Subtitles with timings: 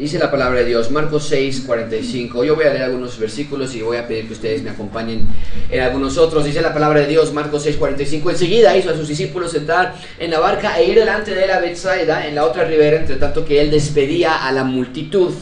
[0.00, 2.42] Dice la palabra de Dios, Marcos 6, 45.
[2.42, 5.28] Yo voy a leer algunos versículos y voy a pedir que ustedes me acompañen
[5.70, 6.42] en algunos otros.
[6.42, 8.30] Dice la palabra de Dios, Marcos 6, 45.
[8.30, 11.60] Enseguida hizo a sus discípulos entrar en la barca e ir delante de él a
[11.60, 15.34] Bethsaida, en la otra ribera, entre tanto que él despedía a la multitud.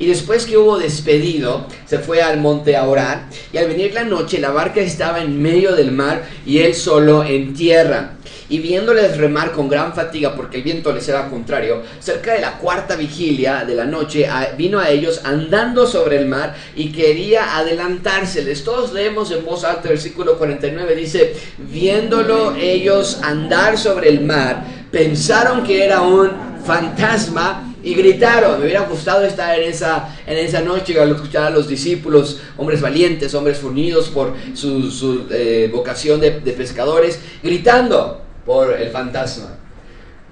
[0.00, 3.28] Y después que hubo despedido, se fue al monte a orar.
[3.52, 7.22] Y al venir la noche, la barca estaba en medio del mar y él solo
[7.22, 8.14] en tierra
[8.50, 12.58] y viéndoles remar con gran fatiga porque el viento les era contrario, cerca de la
[12.58, 18.64] cuarta vigilia de la noche vino a ellos andando sobre el mar y quería adelantárseles.
[18.64, 25.62] Todos leemos en voz alta versículo 49, dice, viéndolo ellos andar sobre el mar, pensaron
[25.62, 26.30] que era un
[26.64, 28.58] fantasma y gritaron.
[28.58, 32.80] Me hubiera gustado estar en esa, en esa noche al escuchar a los discípulos, hombres
[32.80, 39.56] valientes, hombres fornidos por su, eh, vocación de, de pescadores, gritando por el fantasma.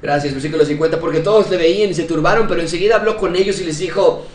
[0.01, 3.61] Gracias, versículo 50, porque todos le veían y se turbaron, pero enseguida habló con ellos
[3.61, 4.27] y les dijo,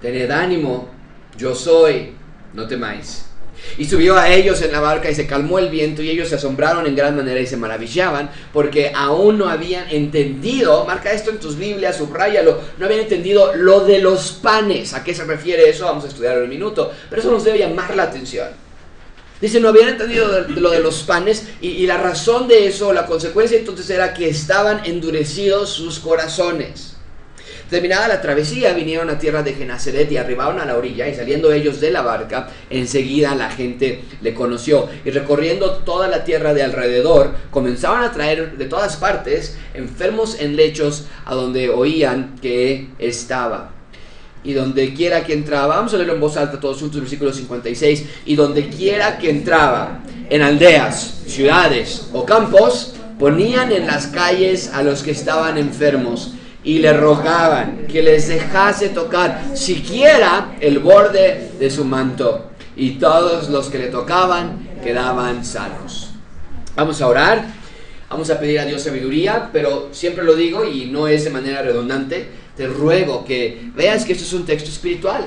[0.00, 0.88] tened ánimo,
[1.36, 2.12] yo soy,
[2.54, 3.29] no temáis.
[3.78, 6.34] Y subió a ellos en la barca y se calmó el viento y ellos se
[6.34, 11.38] asombraron en gran manera y se maravillaban porque aún no habían entendido, marca esto en
[11.38, 14.94] tus Biblias, subrayalo, no habían entendido lo de los panes.
[14.94, 15.84] ¿A qué se refiere eso?
[15.84, 18.48] Vamos a estudiarlo en un minuto, pero eso nos debe llamar la atención.
[19.40, 23.58] Dice, no habían entendido lo de los panes y, la razón de eso, la consecuencia
[23.58, 26.89] entonces era que estaban endurecidos sus corazones.
[27.70, 31.52] Terminada la travesía, vinieron a tierra de Genazaret y arribaron a la orilla y saliendo
[31.52, 34.88] ellos de la barca, enseguida la gente le conoció.
[35.04, 40.56] Y recorriendo toda la tierra de alrededor, comenzaban a traer de todas partes enfermos en
[40.56, 43.70] lechos a donde oían que estaba
[44.42, 48.04] y donde quiera que entraba, vamos a leerlo en voz alta todos juntos, versículo 56,
[48.26, 54.82] y donde quiera que entraba, en aldeas, ciudades o campos, ponían en las calles a
[54.82, 61.70] los que estaban enfermos y le rogaban que les dejase tocar siquiera el borde de
[61.70, 66.10] su manto, y todos los que le tocaban quedaban sanos.
[66.76, 67.46] Vamos a orar,
[68.08, 71.62] vamos a pedir a Dios sabiduría, pero siempre lo digo y no es de manera
[71.62, 75.26] redundante, te ruego que veas que esto es un texto espiritual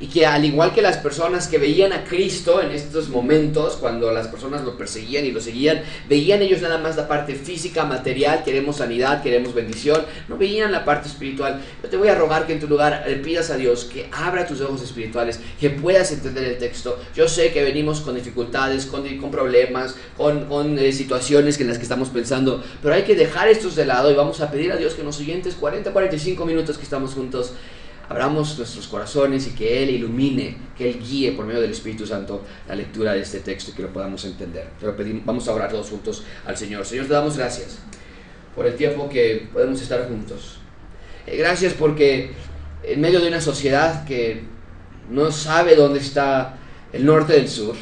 [0.00, 4.12] y que al igual que las personas que veían a Cristo en estos momentos, cuando
[4.12, 8.44] las personas lo perseguían y lo seguían, veían ellos nada más la parte física, material,
[8.44, 11.60] queremos sanidad, queremos bendición, no veían la parte espiritual.
[11.82, 14.46] Yo te voy a rogar que en tu lugar le pidas a Dios que abra
[14.46, 16.98] tus ojos espirituales, que puedas entender el texto.
[17.14, 21.78] Yo sé que venimos con dificultades, con, con problemas, con, con eh, situaciones en las
[21.78, 24.76] que estamos pensando, pero hay que dejar estos de lado y vamos a pedir a
[24.76, 27.52] Dios que en los siguientes 40, 45 minutos que estamos juntos,
[28.08, 32.44] abramos nuestros corazones y que Él ilumine, que Él guíe por medio del Espíritu Santo
[32.66, 34.68] la lectura de este texto y que lo podamos entender.
[34.80, 36.86] Pero vamos a orar todos juntos al Señor.
[36.86, 37.78] Señor, te damos gracias
[38.54, 40.58] por el tiempo que podemos estar juntos.
[41.26, 42.32] Eh, gracias porque
[42.82, 44.42] en medio de una sociedad que
[45.10, 46.56] no sabe dónde está
[46.92, 47.76] el norte del sur,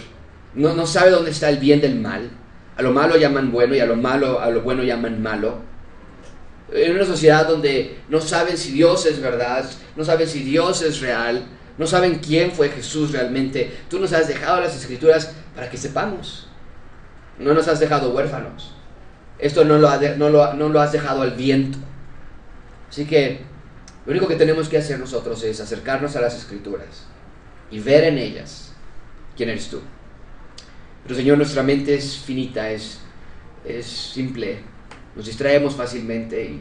[0.54, 2.30] no, no sabe dónde está el bien del mal,
[2.76, 5.75] a lo malo llaman bueno y a lo malo, a lo bueno llaman malo
[6.72, 11.00] en una sociedad donde no saben si Dios es verdad, no saben si Dios es
[11.00, 11.44] real,
[11.78, 13.72] no saben quién fue Jesús realmente.
[13.88, 16.48] Tú nos has dejado las escrituras para que sepamos.
[17.38, 18.74] No nos has dejado huérfanos.
[19.38, 21.78] Esto no lo, no lo, no lo has dejado al viento.
[22.88, 23.40] Así que
[24.06, 27.06] lo único que tenemos que hacer nosotros es acercarnos a las escrituras
[27.70, 28.72] y ver en ellas
[29.36, 29.80] quién eres tú.
[31.02, 33.00] Pero Señor, nuestra mente es finita, es,
[33.64, 34.60] es simple,
[35.16, 36.60] nos distraemos fácilmente y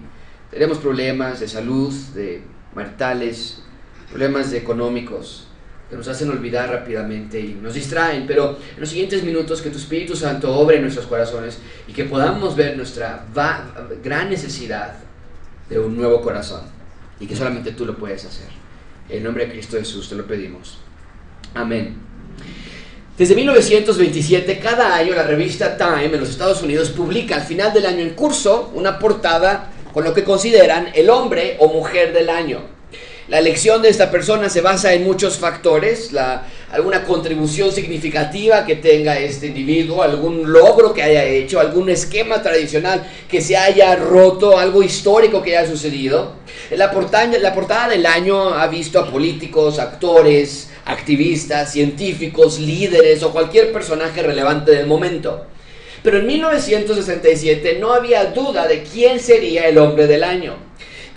[0.50, 2.42] tenemos problemas de salud, de
[2.74, 3.62] maritales,
[4.10, 5.48] problemas de económicos
[5.90, 9.78] que nos hacen olvidar rápidamente y nos distraen, pero en los siguientes minutos que tu
[9.78, 13.26] Espíritu Santo obre en nuestros corazones y que podamos ver nuestra
[14.04, 14.96] gran necesidad
[15.70, 16.62] de un nuevo corazón
[17.20, 18.48] y que solamente tú lo puedes hacer.
[19.10, 20.80] En nombre de Cristo Jesús te lo pedimos.
[21.54, 22.05] Amén.
[23.18, 27.86] Desde 1927, cada año la revista Time en los Estados Unidos publica al final del
[27.86, 32.60] año en curso una portada con lo que consideran el hombre o mujer del año.
[33.30, 38.76] La elección de esta persona se basa en muchos factores, la, alguna contribución significativa que
[38.76, 44.60] tenga este individuo, algún logro que haya hecho, algún esquema tradicional que se haya roto,
[44.60, 46.34] algo histórico que haya sucedido.
[46.72, 53.32] La portada, la portada del año ha visto a políticos, actores, activistas, científicos, líderes o
[53.32, 55.48] cualquier personaje relevante del momento.
[56.04, 60.56] Pero en 1967 no había duda de quién sería el hombre del año.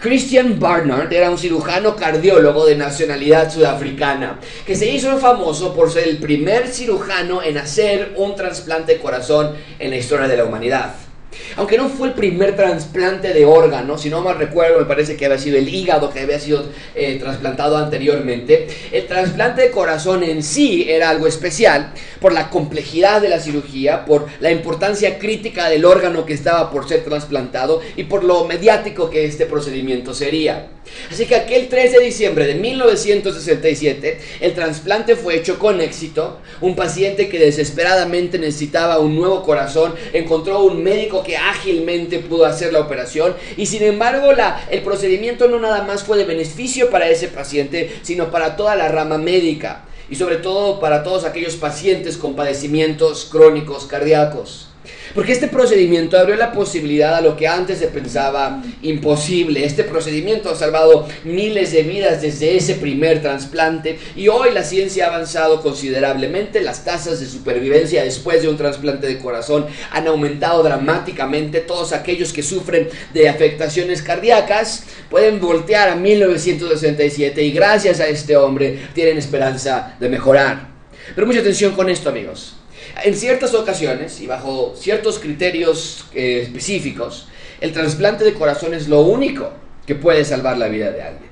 [0.00, 6.06] Christian Barnard era un cirujano cardiólogo de nacionalidad sudafricana, que se hizo famoso por ser
[6.08, 11.07] el primer cirujano en hacer un trasplante de corazón en la historia de la humanidad.
[11.56, 15.26] Aunque no fue el primer trasplante de órgano, si no mal recuerdo, me parece que
[15.26, 16.64] había sido el hígado que había sido
[16.94, 23.20] eh, trasplantado anteriormente, el trasplante de corazón en sí era algo especial por la complejidad
[23.20, 28.04] de la cirugía, por la importancia crítica del órgano que estaba por ser trasplantado y
[28.04, 30.68] por lo mediático que este procedimiento sería.
[31.10, 36.38] Así que aquel 3 de diciembre de 1967, el trasplante fue hecho con éxito.
[36.60, 42.72] Un paciente que desesperadamente necesitaba un nuevo corazón encontró un médico que ágilmente pudo hacer
[42.72, 44.32] la operación y sin embargo
[44.70, 48.88] el procedimiento no nada más fue de beneficio para ese paciente, sino para toda la
[48.88, 54.67] rama médica y sobre todo para todos aquellos pacientes con padecimientos crónicos cardíacos.
[55.14, 59.64] Porque este procedimiento abrió la posibilidad a lo que antes se pensaba imposible.
[59.64, 65.06] Este procedimiento ha salvado miles de vidas desde ese primer trasplante y hoy la ciencia
[65.06, 66.60] ha avanzado considerablemente.
[66.60, 71.60] Las tasas de supervivencia después de un trasplante de corazón han aumentado dramáticamente.
[71.60, 78.36] Todos aquellos que sufren de afectaciones cardíacas pueden voltear a 1967 y gracias a este
[78.36, 80.68] hombre tienen esperanza de mejorar.
[81.14, 82.57] Pero mucha atención con esto amigos.
[83.04, 87.28] En ciertas ocasiones y bajo ciertos criterios eh, específicos,
[87.60, 89.50] el trasplante de corazón es lo único
[89.86, 91.28] que puede salvar la vida de alguien.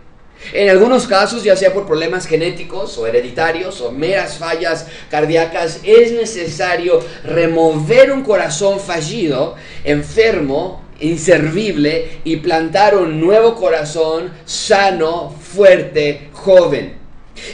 [0.52, 6.12] En algunos casos, ya sea por problemas genéticos o hereditarios o meras fallas cardíacas, es
[6.12, 16.95] necesario remover un corazón fallido, enfermo, inservible y plantar un nuevo corazón sano, fuerte, joven.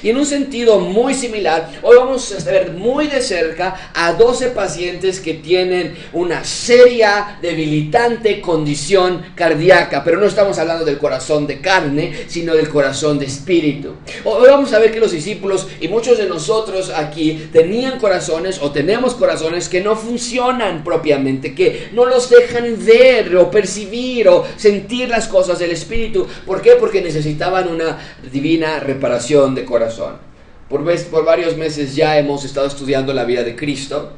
[0.03, 4.49] Y en un sentido muy similar, hoy vamos a ver muy de cerca a 12
[4.49, 11.61] pacientes que tienen una seria, debilitante condición cardíaca, pero no estamos hablando del corazón de
[11.61, 13.95] carne, sino del corazón de espíritu.
[14.25, 18.71] Hoy vamos a ver que los discípulos y muchos de nosotros aquí tenían corazones o
[18.71, 25.09] tenemos corazones que no funcionan propiamente, que no los dejan ver o percibir o sentir
[25.09, 26.27] las cosas del espíritu.
[26.47, 26.73] ¿Por qué?
[26.73, 27.99] Porque necesitaban una
[28.31, 30.19] divina reparación de corazón.
[30.69, 34.13] Por, por varios meses ya hemos estado estudiando la vida de Cristo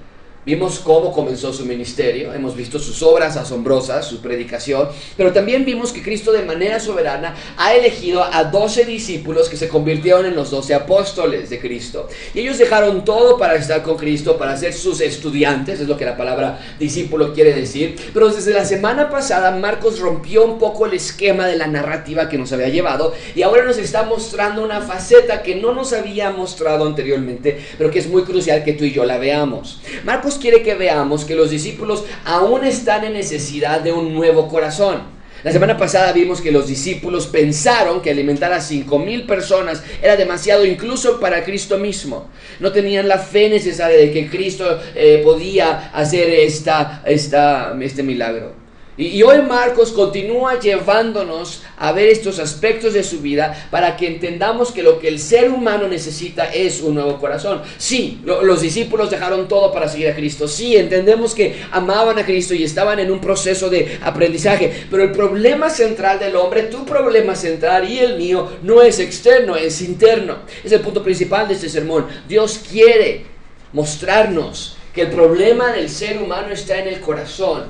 [0.46, 5.90] Vimos cómo comenzó su ministerio, hemos visto sus obras asombrosas, su predicación, pero también vimos
[5.90, 10.50] que Cristo de manera soberana ha elegido a 12 discípulos que se convirtieron en los
[10.50, 12.08] 12 apóstoles de Cristo.
[12.34, 16.04] Y ellos dejaron todo para estar con Cristo, para ser sus estudiantes, es lo que
[16.04, 17.96] la palabra discípulo quiere decir.
[18.12, 22.36] Pero desde la semana pasada Marcos rompió un poco el esquema de la narrativa que
[22.36, 26.86] nos había llevado y ahora nos está mostrando una faceta que no nos había mostrado
[26.86, 29.80] anteriormente, pero que es muy crucial que tú y yo la veamos.
[30.04, 35.14] Marcos quiere que veamos que los discípulos aún están en necesidad de un nuevo corazón.
[35.44, 40.16] La semana pasada vimos que los discípulos pensaron que alimentar a cinco mil personas era
[40.16, 42.30] demasiado incluso para Cristo mismo.
[42.60, 48.63] No tenían la fe necesaria de que Cristo eh, podía hacer esta, esta, este milagro.
[48.96, 54.70] Y, hoy Marcos continúa llevándonos a ver estos aspectos de su vida para que entendamos
[54.70, 57.62] que lo que el ser humano necesita es un nuevo corazón.
[57.76, 60.46] Sí, los discípulos dejaron todo para seguir a Cristo.
[60.46, 64.86] Sí, entendemos que amaban a Cristo y estaban en un proceso de aprendizaje.
[64.88, 69.56] Pero el problema central del hombre, tu problema central y el mío, no es externo,
[69.56, 70.36] es interno.
[70.62, 72.06] Es el punto principal de este sermón.
[72.28, 73.26] Dios quiere
[73.72, 77.64] mostrarnos que el problema del ser humano está en el corazón.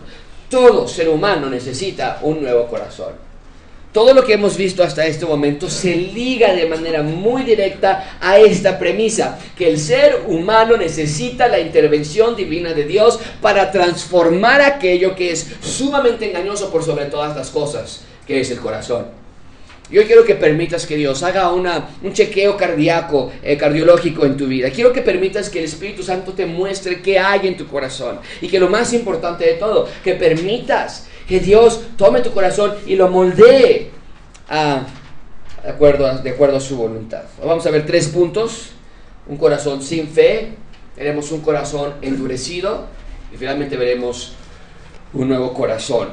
[0.54, 3.14] Todo ser humano necesita un nuevo corazón.
[3.92, 8.38] Todo lo que hemos visto hasta este momento se liga de manera muy directa a
[8.38, 15.16] esta premisa, que el ser humano necesita la intervención divina de Dios para transformar aquello
[15.16, 19.23] que es sumamente engañoso por sobre todas las cosas, que es el corazón.
[19.90, 24.46] Yo quiero que permitas que Dios haga una, un chequeo cardíaco, eh, cardiológico en tu
[24.46, 24.70] vida.
[24.70, 28.18] Quiero que permitas que el Espíritu Santo te muestre qué hay en tu corazón.
[28.40, 32.96] Y que lo más importante de todo, que permitas que Dios tome tu corazón y
[32.96, 33.90] lo moldee
[34.48, 37.24] de, acuerdo a, de acuerdo a su voluntad.
[37.44, 38.70] Vamos a ver tres puntos.
[39.26, 40.52] Un corazón sin fe,
[40.96, 42.86] veremos un corazón endurecido
[43.32, 44.34] y finalmente veremos
[45.14, 46.08] un nuevo corazón.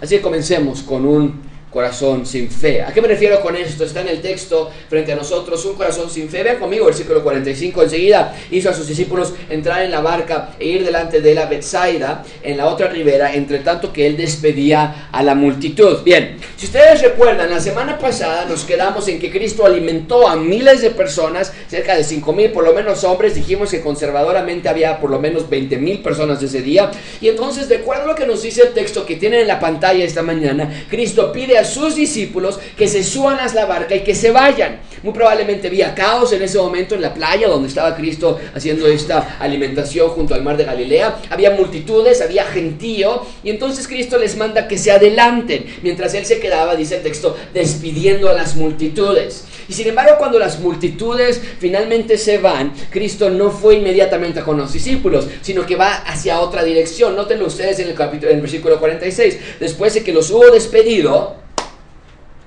[0.00, 2.82] Así que comencemos con un corazón sin fe.
[2.82, 3.84] ¿A qué me refiero con esto?
[3.84, 6.42] Está en el texto frente a nosotros, un corazón sin fe.
[6.42, 7.82] Vean conmigo, versículo 45.
[7.82, 12.24] Enseguida hizo a sus discípulos entrar en la barca e ir delante de la Betsaida,
[12.42, 16.02] en la otra ribera, entre tanto que él despedía a la multitud.
[16.04, 20.82] Bien, si ustedes recuerdan, la semana pasada nos quedamos en que Cristo alimentó a miles
[20.82, 23.34] de personas, cerca de 5 mil por lo menos hombres.
[23.34, 26.90] Dijimos que conservadoramente había por lo menos 20 mil personas ese día.
[27.20, 29.58] Y entonces, de acuerdo a lo que nos dice el texto que tienen en la
[29.58, 34.00] pantalla esta mañana, Cristo pide a sus discípulos que se suban a la barca y
[34.00, 34.80] que se vayan.
[35.02, 39.36] Muy probablemente había caos en ese momento en la playa donde estaba Cristo haciendo esta
[39.40, 41.18] alimentación junto al mar de Galilea.
[41.30, 46.38] Había multitudes, había gentío y entonces Cristo les manda que se adelanten mientras él se
[46.38, 49.44] quedaba, dice el texto, despidiendo a las multitudes.
[49.68, 54.72] Y sin embargo, cuando las multitudes finalmente se van, Cristo no fue inmediatamente con los
[54.72, 57.16] discípulos, sino que va hacia otra dirección.
[57.16, 59.38] Nótenlo ustedes en el, capítulo, en el versículo 46.
[59.60, 61.36] Después de que los hubo despedido,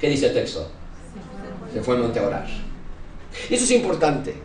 [0.05, 0.69] ¿qué dice el texto?
[1.74, 2.45] Se fue al monte a orar.
[3.50, 4.35] Y eso es importante,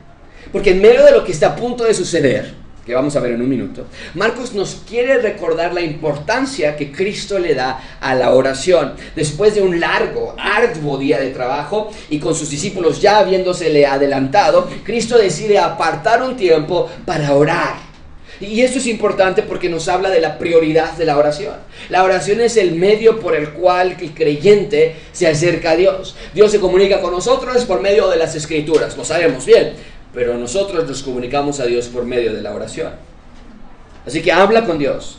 [0.51, 2.55] porque en medio de lo que está a punto de suceder,
[2.87, 7.39] que vamos a ver en un minuto, Marcos nos quiere recordar la importancia que Cristo
[7.39, 8.95] le da a la oración.
[9.15, 14.67] Después de un largo, arduo día de trabajo y con sus discípulos ya habiéndosele adelantado,
[14.83, 17.90] Cristo decide apartar un tiempo para orar.
[18.41, 21.57] Y esto es importante porque nos habla de la prioridad de la oración.
[21.91, 26.17] La oración es el medio por el cual el creyente se acerca a Dios.
[26.35, 29.75] Dios se comunica con nosotros por medio de las escrituras, lo sabemos bien
[30.13, 32.93] pero nosotros nos comunicamos a Dios por medio de la oración.
[34.07, 35.19] Así que habla con Dios,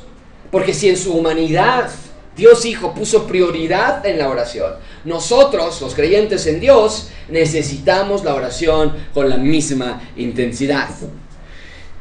[0.52, 1.90] porque si en su humanidad
[2.36, 4.74] Dios Hijo puso prioridad en la oración,
[5.06, 10.90] nosotros, los creyentes en Dios, necesitamos la oración con la misma intensidad.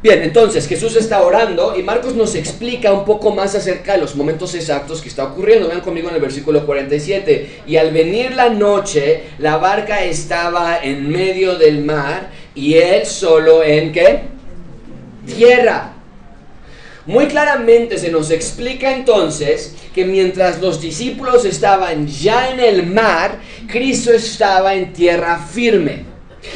[0.02, 4.16] Bien, entonces Jesús está orando y Marcos nos explica un poco más acerca de los
[4.16, 5.68] momentos exactos que está ocurriendo.
[5.68, 7.60] Vean conmigo en el versículo 47.
[7.66, 13.62] Y al venir la noche, la barca estaba en medio del mar y él solo
[13.62, 14.20] en qué?
[15.26, 15.92] Tierra.
[17.04, 23.38] Muy claramente se nos explica entonces que mientras los discípulos estaban ya en el mar,
[23.66, 26.09] Cristo estaba en tierra firme.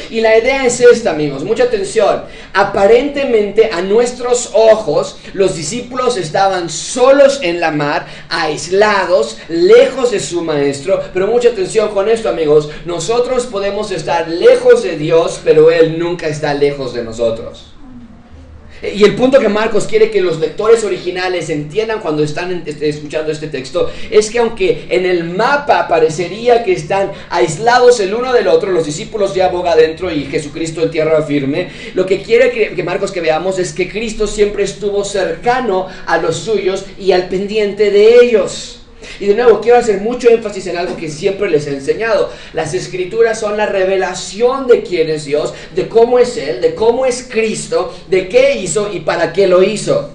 [0.09, 2.23] Y la idea es esta, amigos, mucha atención.
[2.53, 10.41] Aparentemente a nuestros ojos los discípulos estaban solos en la mar, aislados, lejos de su
[10.41, 11.01] maestro.
[11.13, 12.69] Pero mucha atención con esto, amigos.
[12.85, 17.74] Nosotros podemos estar lejos de Dios, pero Él nunca está lejos de nosotros.
[18.81, 23.31] Y el punto que Marcos quiere que los lectores originales entiendan cuando están este, escuchando
[23.31, 28.47] este texto es que aunque en el mapa parecería que están aislados el uno del
[28.47, 32.75] otro, los discípulos ya boga adentro y Jesucristo en tierra firme, lo que quiere que,
[32.75, 37.29] que Marcos que veamos es que Cristo siempre estuvo cercano a los suyos y al
[37.29, 38.84] pendiente de ellos.
[39.19, 42.31] Y de nuevo, quiero hacer mucho énfasis en algo que siempre les he enseñado.
[42.53, 47.05] Las escrituras son la revelación de quién es Dios, de cómo es Él, de cómo
[47.05, 50.11] es Cristo, de qué hizo y para qué lo hizo.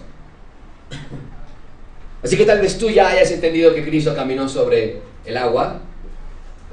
[2.23, 5.81] Así que tal vez tú ya hayas entendido que Cristo caminó sobre el agua.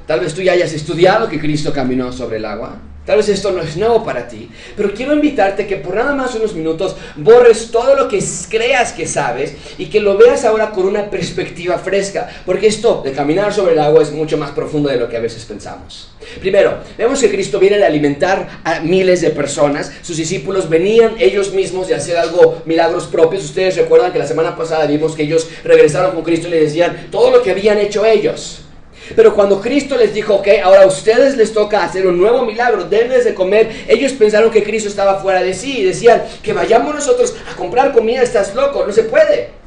[0.06, 2.80] Tal vez tú ya hayas estudiado que Cristo caminó sobre el agua.
[3.08, 6.36] Tal vez esto no es nuevo para ti, pero quiero invitarte que por nada más
[6.36, 10.86] unos minutos borres todo lo que creas que sabes y que lo veas ahora con
[10.86, 14.98] una perspectiva fresca, porque esto de caminar sobre el agua es mucho más profundo de
[14.98, 16.10] lo que a veces pensamos.
[16.42, 21.54] Primero, vemos que Cristo viene de alimentar a miles de personas, sus discípulos venían ellos
[21.54, 23.46] mismos de hacer algo, milagros propios.
[23.46, 27.08] Ustedes recuerdan que la semana pasada vimos que ellos regresaron con Cristo y le decían
[27.10, 28.67] todo lo que habían hecho ellos.
[29.16, 32.84] Pero cuando Cristo les dijo, ok, ahora a ustedes les toca hacer un nuevo milagro,
[32.84, 36.94] denles de comer, ellos pensaron que Cristo estaba fuera de sí y decían, que vayamos
[36.94, 39.58] nosotros a comprar comida, estás loco, no se puede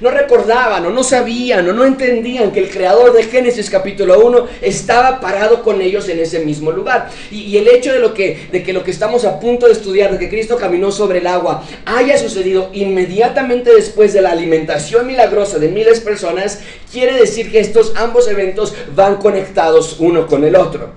[0.00, 4.46] no recordaban o no sabían o no entendían que el creador de Génesis capítulo 1
[4.62, 7.10] estaba parado con ellos en ese mismo lugar.
[7.30, 10.12] Y, el hecho de, lo que, de que lo que estamos a punto de estudiar,
[10.12, 15.58] de que Cristo caminó sobre el agua, haya sucedido inmediatamente después de la alimentación milagrosa
[15.58, 16.60] de miles de personas,
[16.92, 20.90] quiere decir que estos ambos eventos van conectados uno con el otro.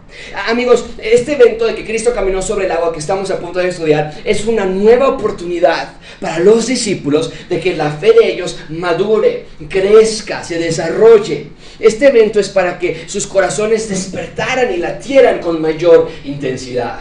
[0.47, 3.69] Amigos, este evento de que Cristo caminó sobre el agua que estamos a punto de
[3.69, 8.57] estudiar es una nueva oportunidad para los discípulos de que la fe de ellos
[8.89, 11.47] madure, crezca, se desarrolle.
[11.79, 16.99] Este evento es para que sus corazones despertaran y latieran con mayor intensidad.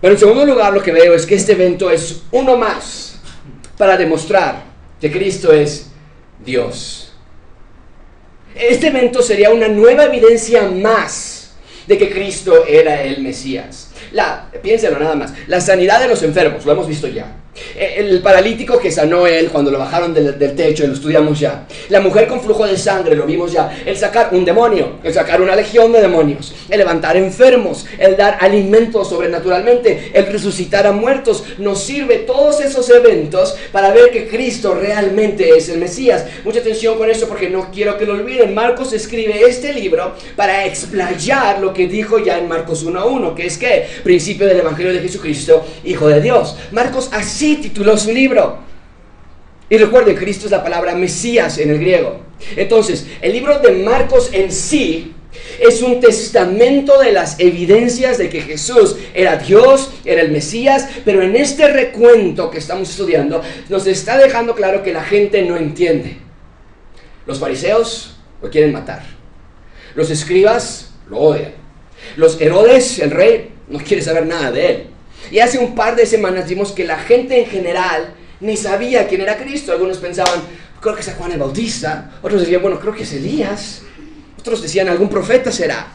[0.00, 3.20] Pero en segundo lugar lo que veo es que este evento es uno más
[3.76, 4.62] para demostrar
[5.00, 5.90] que Cristo es
[6.44, 7.12] Dios.
[8.54, 11.52] Este evento sería una nueva evidencia más
[11.86, 13.90] de que Cristo era el Mesías.
[14.12, 17.39] La, piénsenlo nada más, la sanidad de los enfermos, lo hemos visto ya.
[17.74, 21.66] Eh, el paralítico que sanó él cuando lo bajaron del, techo, lo estudiamos ya.
[21.88, 23.82] La mujer con flujo de sangre, lo vimos ya.
[23.84, 28.38] El sacar un demonio, el sacar una legión de demonios, el levantar enfermos, el dar
[28.40, 31.44] alimentos sobrenaturalmente, el resucitar a muertos.
[31.58, 36.26] Nos sirve todos esos eventos para ver que Cristo realmente es el Mesías.
[36.44, 38.54] Mucha atención con eso porque no quiero que lo olviden.
[38.54, 43.58] Marcos escribe este libro para explayar lo que dijo ya en Marcos 1.1, que es
[43.58, 46.56] que principio del Evangelio de Jesucristo, Hijo de Dios.
[46.70, 48.58] Marcos así tituló su libro.
[49.68, 52.20] Y recuerden, Cristo es la palabra Mesías en el griego.
[52.56, 55.14] Entonces, el libro de Marcos en sí
[55.60, 61.22] es un testamento de las evidencias de que Jesús era Dios, era el Mesías, pero
[61.22, 66.16] en este recuento que estamos estudiando nos está dejando claro que la gente no entiende.
[67.26, 69.04] Los fariseos lo quieren matar.
[69.94, 71.52] Los escribas lo odian.
[72.16, 74.86] Los Herodes, el rey, no quiere saber nada de él.
[75.30, 79.20] Y hace un par de semanas vimos que la gente en general ni sabía quién
[79.20, 79.72] era Cristo.
[79.72, 80.40] Algunos pensaban,
[80.80, 82.12] creo que es Juan el Bautista.
[82.22, 83.82] Otros decían, bueno, creo que es Elías.
[84.38, 85.86] Otros decían, algún profeta será.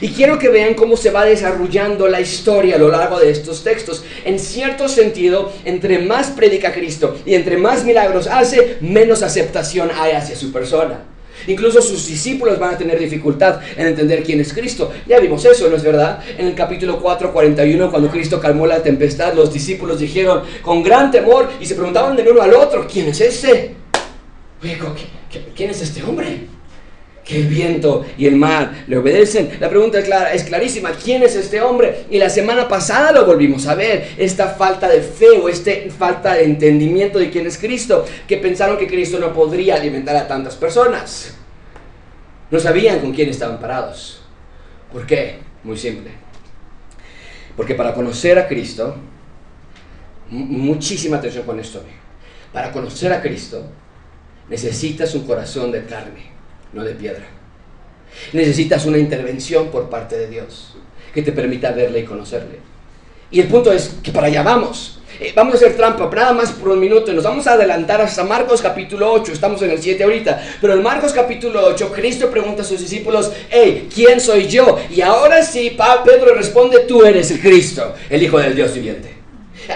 [0.00, 3.64] Y quiero que vean cómo se va desarrollando la historia a lo largo de estos
[3.64, 4.04] textos.
[4.24, 10.12] En cierto sentido, entre más predica Cristo y entre más milagros hace, menos aceptación hay
[10.12, 11.00] hacia su persona.
[11.46, 14.92] Incluso sus discípulos van a tener dificultad en entender quién es Cristo.
[15.06, 16.22] Ya vimos eso, ¿no es verdad?
[16.38, 21.10] En el capítulo 4, 41, cuando Cristo calmó la tempestad, los discípulos dijeron con gran
[21.10, 23.74] temor y se preguntaban de uno al otro, ¿quién es ese?
[25.56, 26.46] ¿quién es este hombre?
[27.24, 29.50] Que el viento y el mar le obedecen.
[29.60, 32.04] La pregunta es, clara, es clarísima, ¿quién es este hombre?
[32.10, 36.34] Y la semana pasada lo volvimos a ver, esta falta de fe o esta falta
[36.34, 40.56] de entendimiento de quién es Cristo, que pensaron que Cristo no podría alimentar a tantas
[40.56, 41.34] personas.
[42.50, 44.22] No sabían con quién estaban parados.
[44.92, 45.38] ¿Por qué?
[45.62, 46.10] Muy simple.
[47.56, 48.96] Porque para conocer a Cristo,
[50.28, 51.82] muchísima atención con esto,
[52.52, 53.64] para conocer a Cristo,
[54.48, 56.32] necesitas un corazón de carne
[56.72, 57.26] no de piedra.
[58.32, 60.74] Necesitas una intervención por parte de Dios
[61.14, 62.58] que te permita verle y conocerle.
[63.30, 64.98] Y el punto es que para allá vamos.
[65.20, 67.12] Eh, vamos a hacer trampa, nada más por un minuto.
[67.12, 69.32] Nos vamos a adelantar hasta Marcos capítulo 8.
[69.32, 70.42] Estamos en el 7 ahorita.
[70.60, 74.78] Pero en Marcos capítulo 8, Cristo pregunta a sus discípulos: Hey, ¿quién soy yo?
[74.90, 79.21] Y ahora sí, Pedro responde: Tú eres el Cristo, el Hijo del Dios viviente.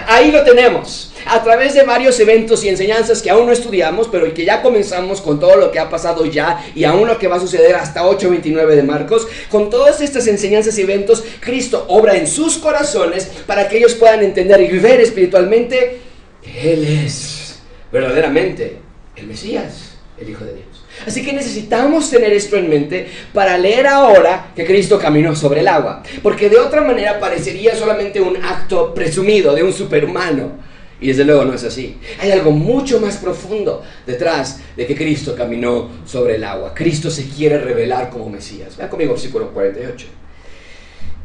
[0.07, 4.33] Ahí lo tenemos a través de varios eventos y enseñanzas que aún no estudiamos, pero
[4.33, 7.37] que ya comenzamos con todo lo que ha pasado ya y aún lo que va
[7.37, 12.27] a suceder hasta 8.29 de Marcos, con todas estas enseñanzas y eventos, Cristo obra en
[12.27, 15.99] sus corazones para que ellos puedan entender y vivir espiritualmente
[16.41, 17.59] que Él es
[17.91, 18.79] verdaderamente
[19.15, 20.66] el Mesías, el Hijo de Dios.
[21.05, 25.67] Así que necesitamos tener esto en mente para leer ahora que Cristo caminó sobre el
[25.67, 30.67] agua, porque de otra manera parecería solamente un acto presumido de un superhumano.
[30.99, 31.97] Y desde luego no es así.
[32.19, 36.73] Hay algo mucho más profundo detrás de que Cristo caminó sobre el agua.
[36.73, 38.75] Cristo se quiere revelar como Mesías.
[38.75, 40.07] Vean conmigo versículo 48.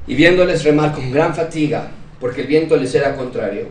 [0.06, 3.68] Y viéndoles remar con gran fatiga, porque el viento les era contrario,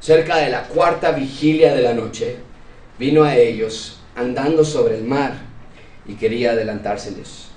[0.00, 2.36] cerca de la cuarta vigilia de la noche,
[2.98, 5.34] vino a ellos andando sobre el mar
[6.06, 7.48] y quería adelantárseles.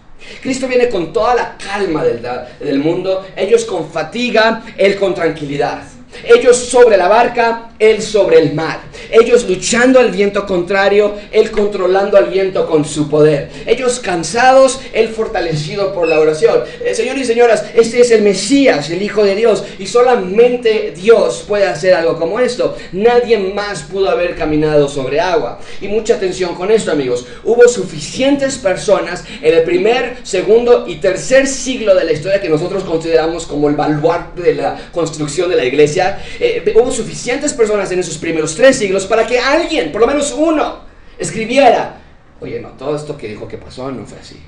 [0.41, 2.21] Cristo viene con toda la calma del,
[2.59, 5.81] del mundo, ellos con fatiga, él con tranquilidad.
[6.23, 8.79] Ellos sobre la barca, él sobre el mar.
[9.09, 13.49] Ellos luchando al viento contrario, él controlando al viento con su poder.
[13.65, 16.61] Ellos cansados, él fortalecido por la oración.
[16.83, 19.63] Eh, señores y señoras, este es el Mesías, el Hijo de Dios.
[19.79, 22.77] Y solamente Dios puede hacer algo como esto.
[22.91, 25.59] Nadie más pudo haber caminado sobre agua.
[25.81, 27.25] Y mucha atención con esto, amigos.
[27.43, 32.83] Hubo suficientes personas en el primer, segundo y tercer siglo de la historia que nosotros
[32.83, 36.00] consideramos como el baluarte de la construcción de la iglesia.
[36.39, 40.31] Eh, hubo suficientes personas en esos primeros tres siglos para que alguien, por lo menos
[40.31, 40.79] uno,
[41.17, 42.01] escribiera,
[42.39, 44.41] oye, no, todo esto que dijo que pasó no fue así.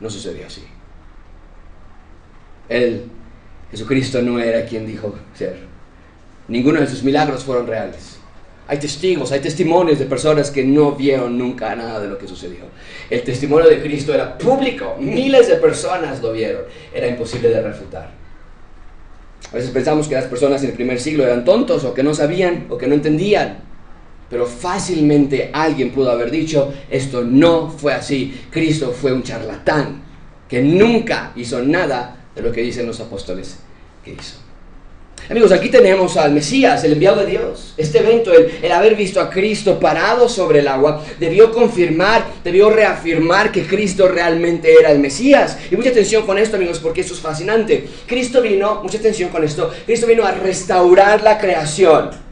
[0.00, 0.62] No sucedió así.
[2.68, 3.04] Él,
[3.70, 5.56] Jesucristo, no era quien dijo ser.
[6.48, 8.16] Ninguno de sus milagros fueron reales.
[8.68, 12.64] Hay testigos, hay testimonios de personas que no vieron nunca nada de lo que sucedió.
[13.08, 16.62] El testimonio de Cristo era público, miles de personas lo vieron.
[16.92, 18.10] Era imposible de refutar.
[19.52, 22.14] A veces pensamos que las personas en el primer siglo eran tontos o que no
[22.14, 23.58] sabían o que no entendían.
[24.28, 28.40] Pero fácilmente alguien pudo haber dicho, esto no fue así.
[28.50, 30.02] Cristo fue un charlatán
[30.48, 33.58] que nunca hizo nada de lo que dicen los apóstoles
[34.04, 34.45] que hizo.
[35.28, 37.74] Amigos, aquí tenemos al Mesías, el enviado de Dios.
[37.76, 43.50] Este evento, el, haber visto a Cristo parado sobre el agua, debió confirmar, debió reafirmar
[43.50, 45.58] que Cristo realmente era el Mesías.
[45.68, 47.88] Y mucha atención con esto, amigos, porque esto es fascinante.
[48.06, 52.25] Cristo vino, mucha atención con esto, Cristo vino a restaurar la creación.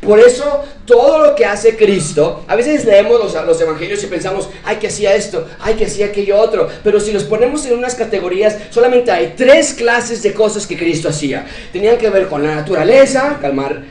[0.00, 4.48] Por eso todo lo que hace Cristo, a veces leemos los, los, evangelios y pensamos,
[4.64, 7.94] ay que hacía esto, ay que hacía aquello otro, pero si los ponemos en unas
[7.94, 11.46] categorías, solamente hay tres clases de cosas que Cristo hacía.
[11.72, 13.82] Tenían que ver con la naturaleza, calmar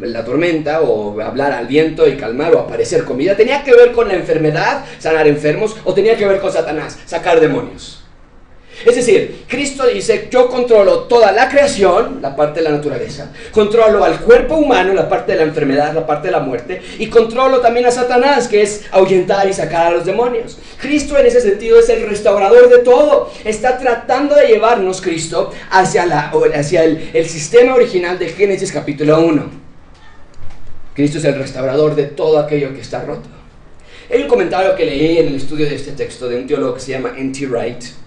[0.00, 3.36] la tormenta o hablar al viento y calmar o aparecer comida.
[3.36, 7.40] Tenía que ver con la enfermedad, sanar enfermos, o tenía que ver con Satanás, sacar
[7.40, 8.01] demonios.
[8.84, 14.02] Es decir, Cristo dice, yo controlo toda la creación, la parte de la naturaleza, controlo
[14.04, 17.60] al cuerpo humano, la parte de la enfermedad, la parte de la muerte, y controlo
[17.60, 20.58] también a Satanás, que es ahuyentar y sacar a los demonios.
[20.80, 23.30] Cristo en ese sentido es el restaurador de todo.
[23.44, 29.20] Está tratando de llevarnos Cristo hacia, la, hacia el, el sistema original de Génesis capítulo
[29.20, 29.62] 1.
[30.94, 33.28] Cristo es el restaurador de todo aquello que está roto.
[34.12, 36.80] Hay un comentario que leí en el estudio de este texto de un teólogo que
[36.80, 37.46] se llama N.T.
[37.46, 38.01] Wright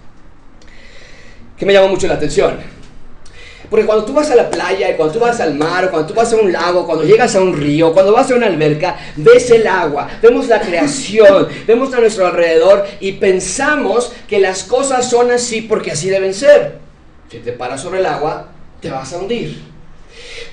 [1.56, 2.56] que me llamó mucho la atención.
[3.68, 6.32] Porque cuando tú vas a la playa, cuando tú vas al mar, cuando tú vas
[6.32, 9.66] a un lago, cuando llegas a un río, cuando vas a una alberca, ves el
[9.66, 15.62] agua, vemos la creación, vemos a nuestro alrededor y pensamos que las cosas son así
[15.62, 16.78] porque así deben ser.
[17.28, 18.48] Si te paras sobre el agua,
[18.80, 19.75] te vas a hundir.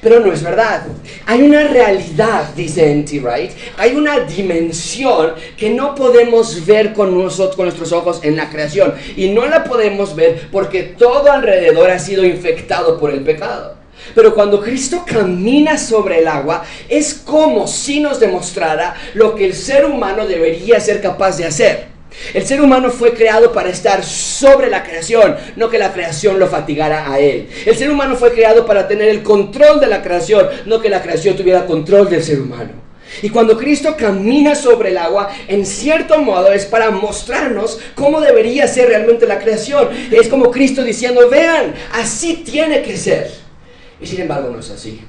[0.02, 0.84] Pero no es verdad.
[1.26, 3.19] Hay una realidad, dice N.T.
[3.19, 8.50] Wright, hay una dimensión que no podemos ver con, nosotros, con nuestros ojos en la
[8.50, 8.93] creación.
[9.15, 13.76] Y no la podemos ver porque todo alrededor ha sido infectado por el pecado.
[14.15, 19.54] Pero cuando Cristo camina sobre el agua, es como si nos demostrara lo que el
[19.54, 21.92] ser humano debería ser capaz de hacer.
[22.34, 26.47] El ser humano fue creado para estar sobre la creación, no que la creación lo
[26.47, 27.47] fatigara a él.
[27.65, 31.02] El ser humano fue creado para tener el control de la creación, no que la
[31.02, 32.71] creación tuviera control del ser humano.
[33.21, 38.67] Y cuando Cristo camina sobre el agua, en cierto modo es para mostrarnos cómo debería
[38.67, 39.89] ser realmente la creación.
[40.10, 43.30] Es como Cristo diciendo, vean, así tiene que ser.
[44.02, 45.02] Y sin embargo no es así.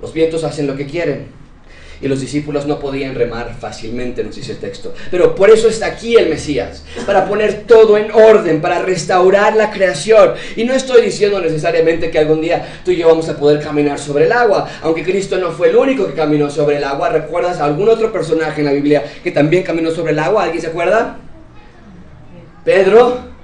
[0.00, 1.38] Los vientos hacen lo que quieren
[2.00, 4.94] y los discípulos no podían remar fácilmente, nos dice el texto.
[5.10, 9.70] Pero por eso está aquí el Mesías, para poner todo en orden, para restaurar la
[9.70, 10.34] creación.
[10.56, 13.98] Y no estoy diciendo necesariamente que algún día tú y yo vamos a poder caminar
[13.98, 17.08] sobre el agua, aunque Cristo no fue el único que caminó sobre el agua.
[17.08, 20.44] ¿Recuerdas algún otro personaje en la Biblia que también caminó sobre el agua?
[20.44, 21.18] ¿Alguien se acuerda?
[22.64, 23.37] Pedro.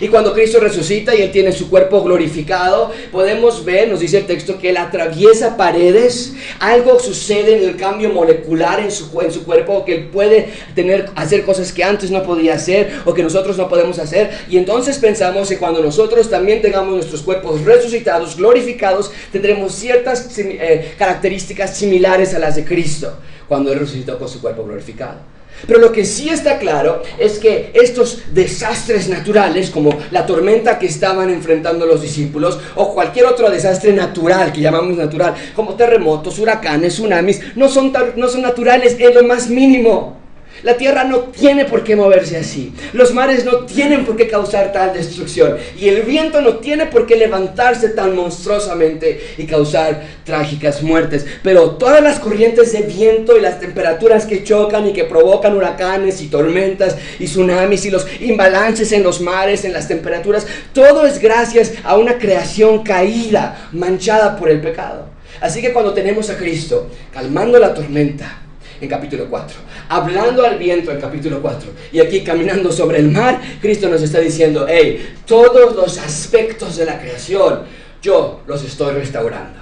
[0.00, 4.26] Y cuando Cristo resucita y Él tiene su cuerpo glorificado, podemos ver, nos dice el
[4.26, 9.44] texto, que Él atraviesa paredes, algo sucede en el cambio molecular en su, en su
[9.44, 13.56] cuerpo, que Él puede tener, hacer cosas que antes no podía hacer o que nosotros
[13.56, 14.30] no podemos hacer.
[14.48, 20.94] Y entonces pensamos que cuando nosotros también tengamos nuestros cuerpos resucitados, glorificados, tendremos ciertas eh,
[20.98, 23.16] características similares a las de Cristo,
[23.48, 25.35] cuando Él resucitó con su cuerpo glorificado.
[25.66, 30.86] Pero lo que sí está claro es que estos desastres naturales, como la tormenta que
[30.86, 36.94] estaban enfrentando los discípulos, o cualquier otro desastre natural que llamamos natural, como terremotos, huracanes,
[36.94, 40.25] tsunamis, no son, no son naturales en lo más mínimo.
[40.62, 42.72] La tierra no tiene por qué moverse así.
[42.92, 45.56] Los mares no tienen por qué causar tal destrucción.
[45.78, 51.26] Y el viento no tiene por qué levantarse tan monstruosamente y causar trágicas muertes.
[51.42, 56.20] Pero todas las corrientes de viento y las temperaturas que chocan y que provocan huracanes
[56.22, 61.20] y tormentas y tsunamis y los imbalances en los mares, en las temperaturas, todo es
[61.20, 65.06] gracias a una creación caída, manchada por el pecado.
[65.40, 68.45] Así que cuando tenemos a Cristo calmando la tormenta,
[68.80, 69.56] en capítulo 4,
[69.88, 74.20] hablando al viento en capítulo 4, y aquí caminando sobre el mar, Cristo nos está
[74.20, 77.62] diciendo, hey, todos los aspectos de la creación,
[78.02, 79.60] yo los estoy restaurando.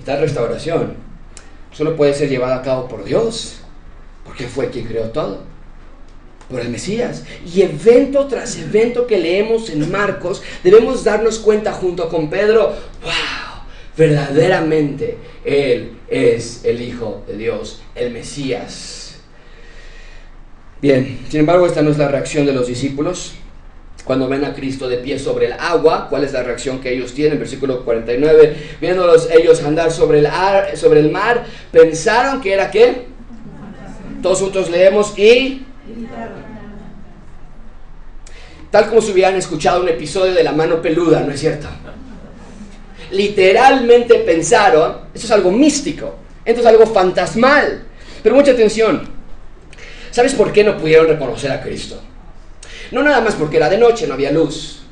[0.00, 0.94] Y tal restauración
[1.72, 3.56] solo puede ser llevada a cabo por Dios,
[4.24, 5.40] porque fue quien creó todo
[6.50, 7.24] por el Mesías.
[7.52, 13.51] Y evento tras evento que leemos en Marcos, debemos darnos cuenta junto con Pedro, wow,
[13.96, 19.20] verdaderamente Él es el Hijo de Dios, el Mesías.
[20.80, 23.34] Bien, sin embargo, esta no es la reacción de los discípulos.
[24.04, 27.14] Cuando ven a Cristo de pie sobre el agua, ¿cuál es la reacción que ellos
[27.14, 27.38] tienen?
[27.38, 30.28] Versículo 49, viéndolos ellos andar sobre el,
[30.74, 33.06] sobre el mar, pensaron que era qué?
[34.20, 35.66] Todos juntos leemos y...
[38.72, 41.68] Tal como si hubieran escuchado un episodio de La mano peluda, ¿no es cierto?
[43.12, 47.84] Literalmente pensaron, eso es algo místico, esto es algo fantasmal.
[48.22, 49.02] Pero mucha atención,
[50.10, 52.00] ¿sabes por qué no pudieron reconocer a Cristo?
[52.90, 54.82] No nada más porque era de noche, no había luz.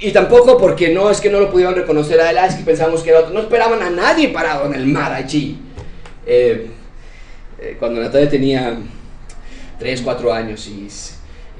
[0.00, 2.64] Y, tampoco porque no es que no lo pudieron reconocer a él, ah, es que
[2.64, 3.32] pensamos que era otro.
[3.32, 5.58] No esperaban a nadie parado en el mar allí.
[6.26, 6.66] Eh,
[7.60, 8.76] eh, cuando Natalia tenía
[9.78, 10.88] 3, 4 años y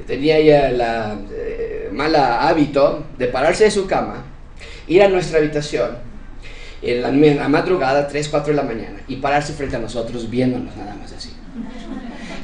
[0.06, 4.35] tenía ya la eh, mala hábito de pararse de su cama
[4.86, 5.90] ir a nuestra habitación
[6.82, 10.94] en la, madrugada, 3, 4 de la mañana, y pararse frente a nosotros viéndonos nada
[10.94, 11.30] más así.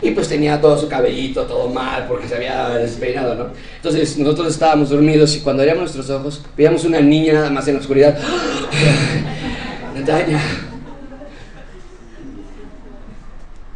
[0.00, 3.46] Y pues tenía todo su cabellito, todo mal, porque se había despeinado, ¿no?
[3.76, 7.74] Entonces nosotros estábamos dormidos y cuando abríamos nuestros ojos, veíamos una niña nada más en
[7.74, 8.18] la oscuridad.
[9.94, 10.40] Natalia.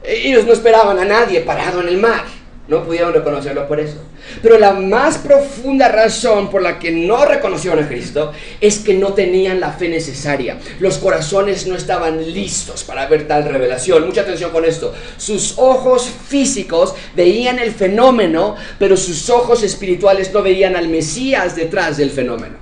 [0.03, 2.25] Ellos no esperaban a nadie parado en el mar.
[2.67, 3.99] No pudieron reconocerlo por eso.
[4.43, 9.13] Pero la más profunda razón por la que no reconocieron a Cristo es que no
[9.13, 10.59] tenían la fe necesaria.
[10.81, 14.07] Los corazones no estaban listos para ver tal revelación.
[14.07, 14.95] Mucha atención con esto.
[15.17, 21.97] Sus ojos físicos veían el fenómeno, pero sus ojos espirituales no veían al Mesías detrás
[21.97, 22.57] del fenómeno.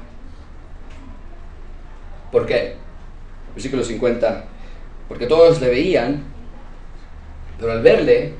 [2.31, 2.77] ¿Por qué?
[3.55, 4.44] Versículo 50.
[5.09, 6.24] Porque todos le veían,
[7.59, 8.33] pero al verle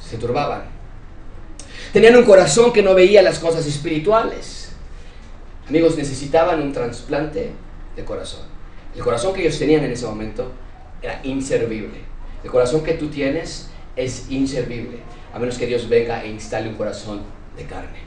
[0.00, 0.73] se turbaban
[1.94, 4.72] Tenían un corazón que no veía las cosas espirituales.
[5.68, 7.52] Amigos, necesitaban un trasplante
[7.94, 8.40] de corazón.
[8.96, 10.50] El corazón que ellos tenían en ese momento
[11.00, 12.00] era inservible.
[12.42, 14.98] El corazón que tú tienes es inservible,
[15.32, 17.22] a menos que Dios venga e instale un corazón
[17.56, 18.00] de carne.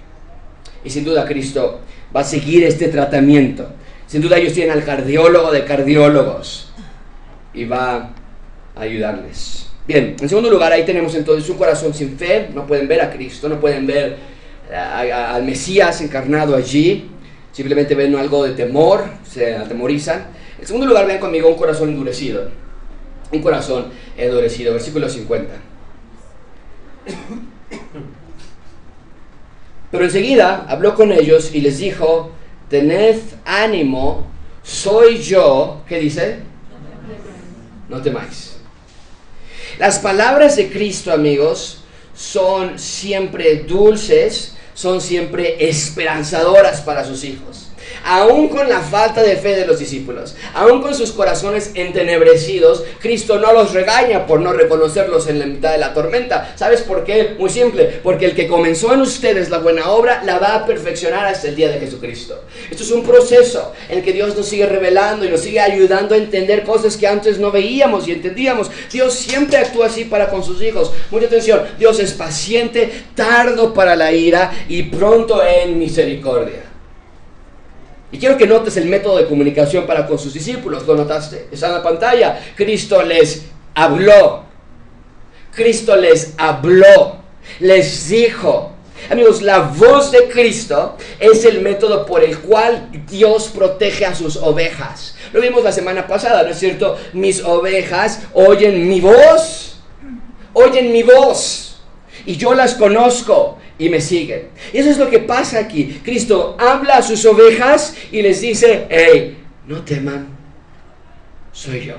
[0.84, 1.80] Y sin duda Cristo
[2.14, 3.70] va a seguir este tratamiento.
[4.06, 6.74] Sin duda ellos tienen al cardiólogo de cardiólogos
[7.54, 8.12] y va
[8.76, 9.67] a ayudarles.
[9.88, 13.10] Bien, en segundo lugar, ahí tenemos entonces un corazón sin fe, no pueden ver a
[13.10, 14.18] Cristo, no pueden ver
[14.70, 17.10] al Mesías encarnado allí,
[17.54, 20.28] simplemente ven algo de temor, se atemorizan.
[20.60, 22.50] En segundo lugar, ven conmigo un corazón endurecido,
[23.32, 23.86] un corazón
[24.18, 25.54] endurecido, versículo 50.
[29.90, 32.32] Pero enseguida habló con ellos y les dijo,
[32.70, 34.28] tened ánimo,
[34.64, 36.40] soy yo, ¿qué dice?
[37.88, 38.47] No temáis.
[39.80, 41.80] Las palabras de Cristo, amigos,
[42.16, 47.67] son siempre dulces, son siempre esperanzadoras para sus hijos
[48.08, 53.38] aún con la falta de fe de los discípulos, aún con sus corazones entenebrecidos, Cristo
[53.38, 56.54] no los regaña por no reconocerlos en la mitad de la tormenta.
[56.56, 57.36] ¿Sabes por qué?
[57.38, 61.26] Muy simple, porque el que comenzó en ustedes la buena obra la va a perfeccionar
[61.26, 62.46] hasta el día de Jesucristo.
[62.72, 66.16] Esto es un proceso en el que Dios nos sigue revelando y nos sigue ayudando
[66.16, 68.72] a entender cosas que antes no veíamos y entendíamos.
[68.90, 70.94] Dios siempre actúa así para con sus hijos.
[71.12, 76.67] Mucha atención, Dios es paciente, tardo para la ira y pronto en misericordia.
[78.12, 80.88] Y quiero que notes el método de comunicación para con sus discípulos.
[80.88, 81.50] ¿Lo notaste?
[81.52, 82.40] Está en la pantalla.
[82.56, 84.44] Cristo les habló.
[85.54, 87.18] Cristo les habló.
[87.60, 88.74] Les dijo.
[89.10, 94.38] Amigos, la voz de Cristo es el método por el cual Dios protege a sus
[94.38, 95.16] ovejas.
[95.34, 96.98] Lo vimos la semana pasada, ¿no es cierto?
[97.14, 99.80] Mis ovejas oyen mi voz.
[100.54, 101.82] Oyen mi voz.
[102.26, 104.50] Y yo las conozco y me siguen.
[104.74, 106.02] Y eso es lo que pasa aquí.
[106.04, 110.28] Cristo habla a sus ovejas y les dice, hey, no teman,
[111.52, 111.96] soy yo.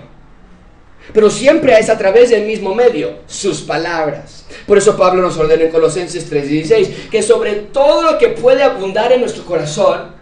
[1.12, 4.44] Pero siempre es a través del mismo medio, sus palabras.
[4.66, 9.12] Por eso Pablo nos ordena en Colosenses 3:16 que sobre todo lo que puede abundar
[9.12, 10.17] en nuestro corazón,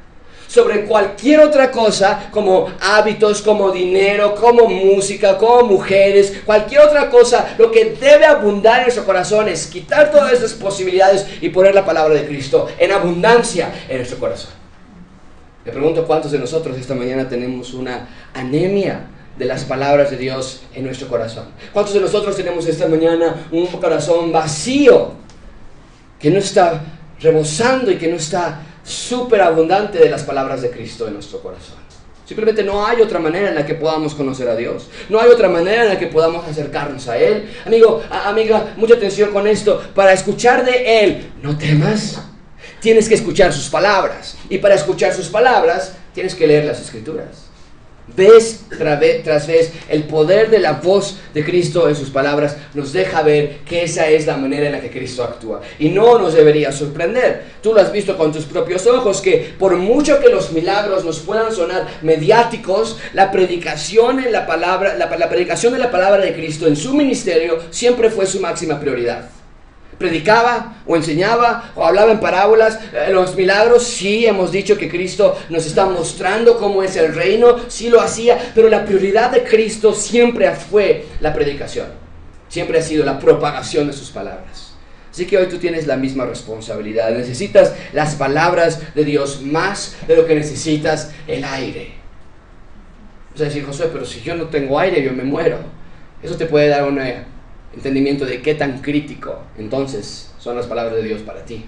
[0.46, 7.54] sobre cualquier otra cosa, como hábitos, como dinero, como música, como mujeres, cualquier otra cosa,
[7.58, 11.84] lo que debe abundar en nuestro corazón es quitar todas esas posibilidades y poner la
[11.84, 14.50] palabra de Cristo en abundancia en nuestro corazón.
[15.64, 20.62] Le pregunto cuántos de nosotros esta mañana tenemos una anemia de las palabras de Dios
[20.74, 21.46] en nuestro corazón.
[21.72, 25.12] ¿Cuántos de nosotros tenemos esta mañana un corazón vacío
[26.18, 26.82] que no está
[27.20, 31.76] rebosando y que no está súper abundante de las palabras de Cristo en nuestro corazón.
[32.24, 34.88] Simplemente no hay otra manera en la que podamos conocer a Dios.
[35.08, 37.48] No hay otra manera en la que podamos acercarnos a Él.
[37.64, 39.80] Amigo, amiga, mucha atención con esto.
[39.94, 42.20] Para escuchar de Él, no temas.
[42.80, 44.36] Tienes que escuchar sus palabras.
[44.48, 47.45] Y para escuchar sus palabras, tienes que leer las escrituras.
[48.14, 53.22] Vez tras vez, el poder de la voz de Cristo en sus palabras nos deja
[53.22, 55.60] ver que esa es la manera en la que Cristo actúa.
[55.78, 57.56] Y no nos debería sorprender.
[57.62, 61.18] Tú lo has visto con tus propios ojos, que por mucho que los milagros nos
[61.18, 66.76] puedan sonar mediáticos, la predicación, la, palabra, la predicación de la palabra de Cristo en
[66.76, 69.35] su ministerio siempre fue su máxima prioridad
[69.98, 72.78] predicaba o enseñaba o hablaba en parábolas.
[72.92, 77.56] Eh, los milagros, sí hemos dicho que Cristo nos está mostrando cómo es el reino,
[77.68, 81.88] sí lo hacía, pero la prioridad de Cristo siempre fue la predicación,
[82.48, 84.72] siempre ha sido la propagación de sus palabras.
[85.10, 87.10] Así que hoy tú tienes la misma responsabilidad.
[87.10, 91.92] Necesitas las palabras de Dios más de lo que necesitas el aire.
[93.34, 95.56] O sea, decir, Josué, pero si yo no tengo aire, yo me muero.
[96.22, 97.24] Eso te puede dar una
[97.76, 101.64] entendimiento de qué tan crítico entonces son las palabras de Dios para ti.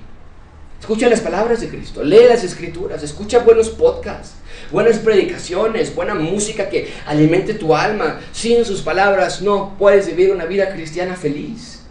[0.81, 4.35] Escucha las palabras de Cristo, lee las escrituras, escucha buenos podcasts,
[4.71, 8.21] buenas predicaciones, buena música que alimente tu alma.
[8.33, 11.83] Sin sus palabras no puedes vivir una vida cristiana feliz.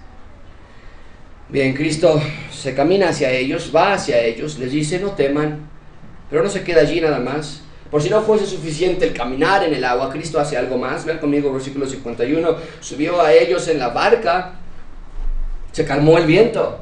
[1.50, 5.70] Bien, Cristo se camina hacia ellos, va hacia ellos, les dice no teman,
[6.30, 7.62] pero no se queda allí nada más.
[7.90, 11.06] Por si no fuese suficiente el caminar en el agua, Cristo hace algo más.
[11.06, 12.56] Vean conmigo versículo 51.
[12.82, 14.56] Subió a ellos en la barca,
[15.72, 16.80] se calmó el viento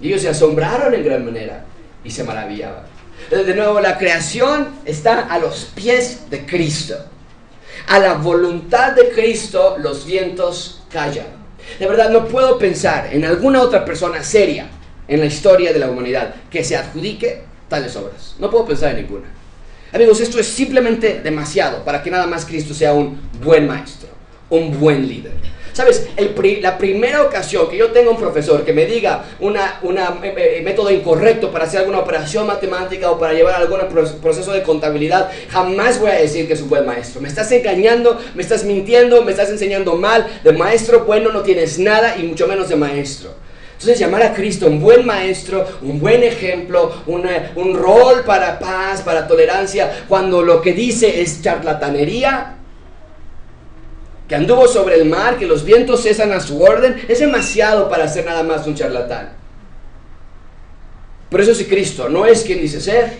[0.00, 1.64] Y ellos se asombraron en gran manera
[2.04, 2.82] y se maravillaban.
[3.30, 6.96] De nuevo, la creación está a los pies de Cristo.
[7.88, 11.26] A la voluntad de Cristo los vientos callan.
[11.78, 14.68] De verdad, no puedo pensar en alguna otra persona seria
[15.08, 18.36] en la historia de la humanidad que se adjudique tales obras.
[18.38, 19.26] No puedo pensar en ninguna.
[19.96, 24.10] Amigos, esto es simplemente demasiado para que nada más Cristo sea un buen maestro,
[24.50, 25.32] un buen líder.
[25.72, 26.08] Sabes,
[26.60, 30.60] la primera ocasión que yo tenga un profesor que me diga un una, eh, eh,
[30.62, 33.80] método incorrecto para hacer alguna operación matemática o para llevar algún
[34.20, 37.22] proceso de contabilidad, jamás voy a decir que es un buen maestro.
[37.22, 40.26] Me estás engañando, me estás mintiendo, me estás enseñando mal.
[40.44, 43.45] De maestro bueno no tienes nada y mucho menos de maestro.
[43.76, 49.28] Entonces llamar a Cristo un buen maestro, un buen ejemplo, un rol para paz, para
[49.28, 52.54] tolerancia, cuando lo que dice es charlatanería,
[54.26, 58.08] que anduvo sobre el mar, que los vientos cesan a su orden, es demasiado para
[58.08, 59.34] ser nada más un charlatán.
[61.28, 63.12] Por eso si Cristo no es quien dice ser,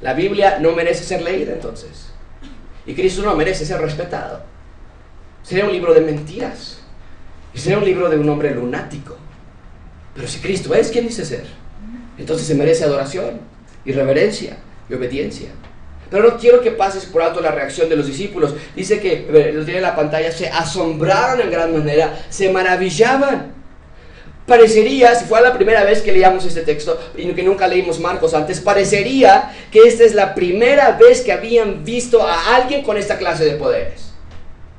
[0.00, 2.12] la Biblia no merece ser leída entonces.
[2.86, 4.42] Y Cristo no merece ser respetado.
[5.42, 6.80] Sería un libro de mentiras.
[7.54, 9.18] Sería un libro de un hombre lunático.
[10.14, 11.44] Pero si Cristo es quien dice ser,
[12.18, 13.40] entonces se merece adoración
[13.84, 15.48] y reverencia y obediencia.
[16.12, 18.54] Pero no quiero que pases por alto la reacción de los discípulos.
[18.76, 23.54] Dice que, lo tiene en la pantalla, se asombraron en gran manera, se maravillaban.
[24.46, 28.34] Parecería, si fuera la primera vez que leíamos este texto y que nunca leímos Marcos
[28.34, 33.16] antes, parecería que esta es la primera vez que habían visto a alguien con esta
[33.16, 34.12] clase de poderes.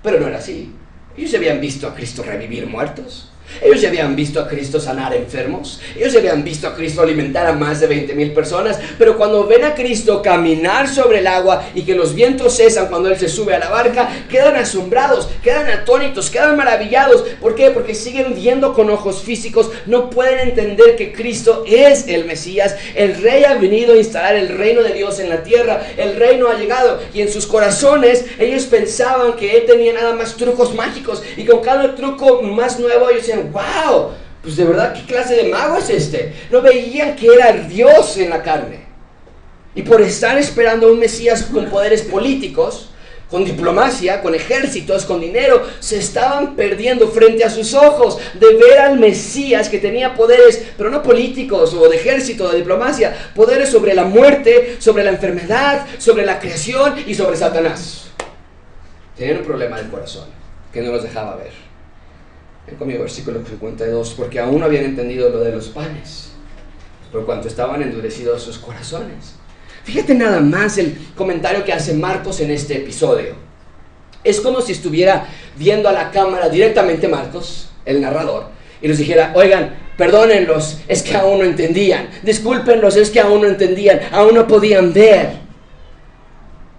[0.04, 0.76] Pero no era así.
[1.18, 3.33] Ellos habían visto a Cristo revivir muertos.
[3.62, 7.46] Ellos ya habían visto a Cristo sanar enfermos, ellos ya habían visto a Cristo alimentar
[7.46, 11.64] a más de 20 mil personas, pero cuando ven a Cristo caminar sobre el agua
[11.76, 15.70] y que los vientos cesan cuando Él se sube a la barca, quedan asombrados, quedan
[15.70, 17.22] atónitos, quedan maravillados.
[17.42, 17.72] ¿Por qué?
[17.72, 23.22] Porque siguen viendo con ojos físicos, no pueden entender que Cristo es el Mesías, el
[23.22, 26.58] Rey ha venido a instalar el reino de Dios en la tierra, el reino ha
[26.58, 27.00] llegado.
[27.14, 31.24] Y en sus corazones ellos pensaban que Él tenía nada más trucos mágicos.
[31.38, 34.12] Y con cada truco más nuevo ellos wow,
[34.44, 36.34] pues de verdad, ¿qué clase de mago es este?
[36.52, 38.84] No veían que era Dios en la carne.
[39.74, 42.90] Y por estar esperando un Mesías con poderes políticos,
[43.32, 48.80] con diplomacia, con ejércitos, con dinero, se estaban perdiendo frente a sus ojos de ver
[48.80, 53.96] al Mesías que tenía poderes, pero no políticos o de ejército, de diplomacia, poderes sobre
[53.96, 58.12] la muerte, sobre la enfermedad, sobre la creación y sobre Satanás.
[59.18, 60.28] Tenían un problema del corazón
[60.72, 61.63] que no los dejaba ver
[62.78, 66.32] conmigo versículo 52, porque aún no habían entendido lo de los panes,
[67.12, 69.36] por cuanto estaban endurecidos sus corazones.
[69.84, 73.36] Fíjate nada más el comentario que hace Marcos en este episodio.
[74.24, 78.48] Es como si estuviera viendo a la cámara directamente Marcos, el narrador,
[78.82, 83.48] y nos dijera, oigan, perdónenlos, es que aún no entendían, discúlpenlos, es que aún no
[83.48, 85.44] entendían, aún no podían ver.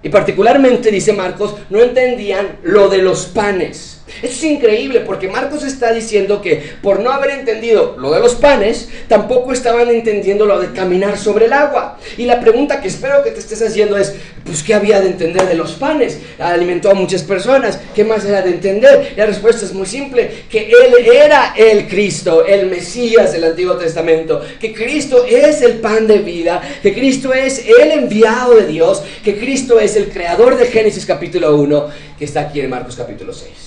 [0.03, 4.04] Y particularmente, dice Marcos, no entendían lo de los panes.
[4.23, 8.89] Es increíble porque Marcos está diciendo que por no haber entendido lo de los panes,
[9.09, 11.99] tampoco estaban entendiendo lo de caminar sobre el agua.
[12.19, 14.15] Y la pregunta que espero que te estés haciendo es,
[14.45, 16.19] pues, ¿qué había de entender de los panes?
[16.39, 19.15] Alimentó a muchas personas, ¿qué más era de entender?
[19.17, 24.43] La respuesta es muy simple, que Él era el Cristo, el Mesías del Antiguo Testamento,
[24.61, 29.39] que Cristo es el pan de vida, que Cristo es el enviado de Dios, que
[29.39, 31.89] Cristo es el creador de Génesis capítulo 1,
[32.19, 33.64] que está aquí en Marcos capítulo 6.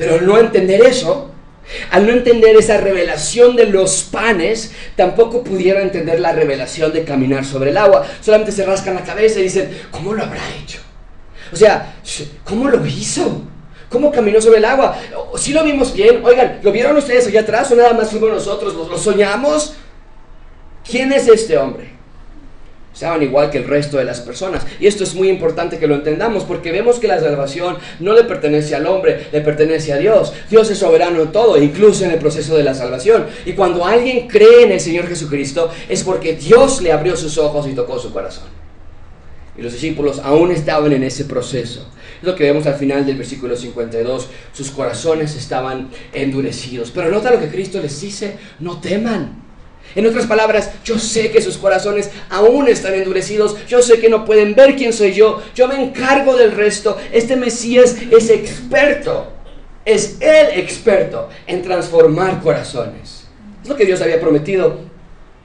[0.00, 1.30] Pero al no entender eso,
[1.90, 7.44] al no entender esa revelación de los panes, tampoco pudieron entender la revelación de caminar
[7.44, 8.06] sobre el agua.
[8.22, 10.78] Solamente se rascan la cabeza y dicen, ¿cómo lo habrá hecho?
[11.52, 11.96] O sea,
[12.44, 13.42] ¿cómo lo hizo?
[13.90, 14.96] ¿Cómo caminó sobre el agua?
[15.36, 16.24] ¿Sí lo vimos bien?
[16.24, 18.72] Oigan, ¿lo vieron ustedes allá atrás o nada más fuimos nosotros?
[18.72, 19.74] ¿Lo, lo soñamos?
[20.88, 21.90] ¿Quién es este hombre?
[23.00, 24.66] Sean igual que el resto de las personas.
[24.78, 28.24] Y esto es muy importante que lo entendamos porque vemos que la salvación no le
[28.24, 30.34] pertenece al hombre, le pertenece a Dios.
[30.50, 33.24] Dios es soberano en todo, incluso en el proceso de la salvación.
[33.46, 37.66] Y cuando alguien cree en el Señor Jesucristo es porque Dios le abrió sus ojos
[37.66, 38.44] y tocó su corazón.
[39.56, 41.88] Y los discípulos aún estaban en ese proceso.
[42.20, 44.28] Es lo que vemos al final del versículo 52.
[44.52, 46.90] Sus corazones estaban endurecidos.
[46.90, 49.49] Pero nota lo que Cristo les dice, no teman.
[49.94, 54.24] En otras palabras, yo sé que sus corazones aún están endurecidos, yo sé que no
[54.24, 56.96] pueden ver quién soy yo, yo me encargo del resto.
[57.12, 59.32] Este Mesías es experto,
[59.84, 63.24] es el experto en transformar corazones.
[63.62, 64.78] Es lo que Dios había prometido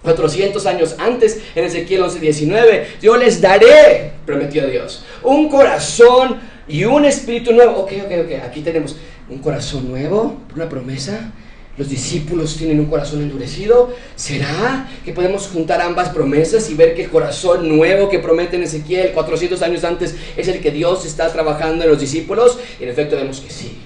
[0.04, 2.86] 400 años antes en Ezequiel 11:19.
[3.02, 7.78] Yo les daré, prometió Dios, un corazón y un espíritu nuevo.
[7.78, 8.96] Ok, ok, ok, aquí tenemos
[9.28, 11.32] un corazón nuevo, una promesa
[11.78, 13.94] los discípulos tienen un corazón endurecido.
[14.16, 18.64] ¿Será que podemos juntar ambas promesas y ver que el corazón nuevo que promete en
[18.64, 22.58] Ezequiel 400 años antes es el que Dios está trabajando en los discípulos?
[22.80, 23.78] En efecto vemos que sí.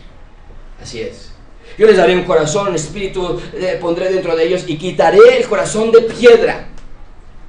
[0.81, 1.31] Así es.
[1.77, 5.47] Yo les daré un corazón, un espíritu, eh, pondré dentro de ellos y quitaré el
[5.47, 6.67] corazón de piedra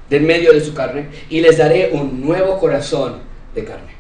[0.08, 3.18] del medio de su carne y les daré un nuevo corazón
[3.54, 3.92] de carne.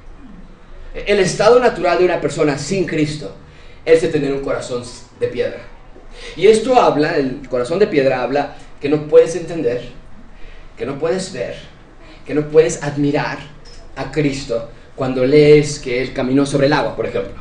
[0.94, 3.34] El estado natural de una persona sin Cristo
[3.84, 4.82] es de tener un corazón
[5.18, 5.69] de piedra.
[6.36, 9.82] Y esto habla, el corazón de piedra habla que no puedes entender,
[10.76, 11.56] que no puedes ver,
[12.26, 13.38] que no puedes admirar
[13.96, 17.40] a Cristo cuando lees que Él caminó sobre el agua, por ejemplo.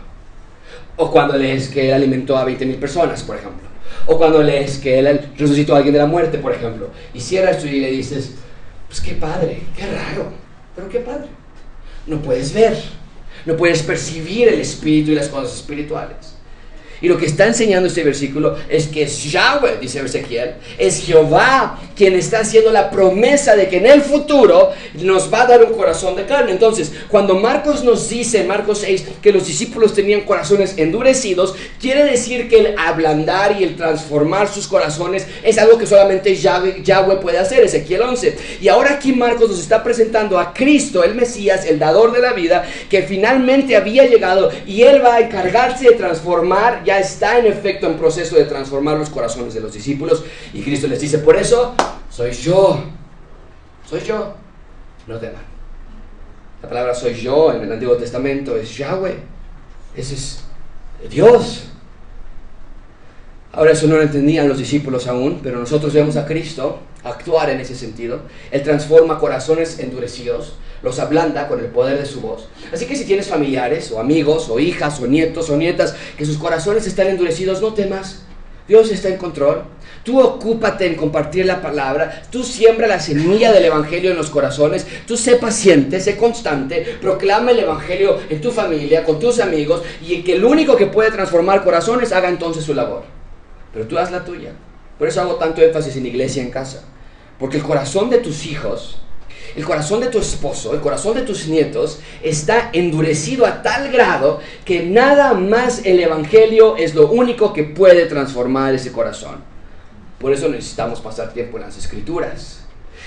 [0.95, 3.67] O cuando lees que Él alimentó a 20.000 personas, por ejemplo.
[4.05, 6.89] O cuando lees que Él resucitó a alguien de la muerte, por ejemplo.
[7.13, 8.33] Y cierras tú y le dices,
[8.87, 10.31] pues qué padre, qué raro,
[10.75, 11.27] pero qué padre.
[12.07, 12.77] No puedes ver,
[13.45, 16.28] no puedes percibir el espíritu y las cosas espirituales.
[17.01, 21.79] Y lo que está enseñando este versículo es que es Yahweh, dice Ezequiel, es Jehová
[21.95, 25.73] quien está haciendo la promesa de que en el futuro nos va a dar un
[25.73, 26.51] corazón de carne.
[26.51, 32.47] Entonces, cuando Marcos nos dice, Marcos 6, que los discípulos tenían corazones endurecidos, quiere decir
[32.47, 37.37] que el ablandar y el transformar sus corazones es algo que solamente Yahweh, Yahweh puede
[37.37, 38.37] hacer, Ezequiel 11.
[38.61, 42.33] Y ahora aquí Marcos nos está presentando a Cristo, el Mesías, el dador de la
[42.33, 47.45] vida, que finalmente había llegado y él va a encargarse de transformar ya está en
[47.45, 50.23] efecto en proceso de transformar los corazones de los discípulos.
[50.53, 51.75] Y Cristo les dice, por eso
[52.09, 52.83] soy yo,
[53.87, 54.33] soy yo,
[55.05, 55.43] no teman.
[56.63, 59.17] La palabra soy yo en el Antiguo Testamento es Yahweh,
[59.95, 60.39] ese es
[61.11, 61.65] Dios.
[63.51, 67.59] Ahora eso no lo entendían los discípulos aún, pero nosotros vemos a Cristo actuar en
[67.59, 68.21] ese sentido.
[68.49, 72.47] Él transforma corazones endurecidos los ablanda con el poder de su voz.
[72.73, 76.37] Así que si tienes familiares o amigos o hijas o nietos o nietas que sus
[76.37, 78.23] corazones están endurecidos, no temas.
[78.67, 79.63] Dios está en control.
[80.03, 82.21] Tú ocúpate en compartir la palabra.
[82.31, 84.85] Tú siembra la semilla del Evangelio en los corazones.
[85.05, 86.97] Tú sé paciente, sé constante.
[87.01, 89.81] Proclama el Evangelio en tu familia, con tus amigos.
[90.01, 93.03] Y que el único que puede transformar corazones haga entonces su labor.
[93.73, 94.51] Pero tú haz la tuya.
[94.97, 96.83] Por eso hago tanto énfasis en iglesia en casa.
[97.39, 98.99] Porque el corazón de tus hijos
[99.55, 104.39] el corazón de tu esposo, el corazón de tus nietos está endurecido a tal grado
[104.65, 109.43] que nada más el Evangelio es lo único que puede transformar ese corazón.
[110.19, 112.59] Por eso necesitamos pasar tiempo en las escrituras.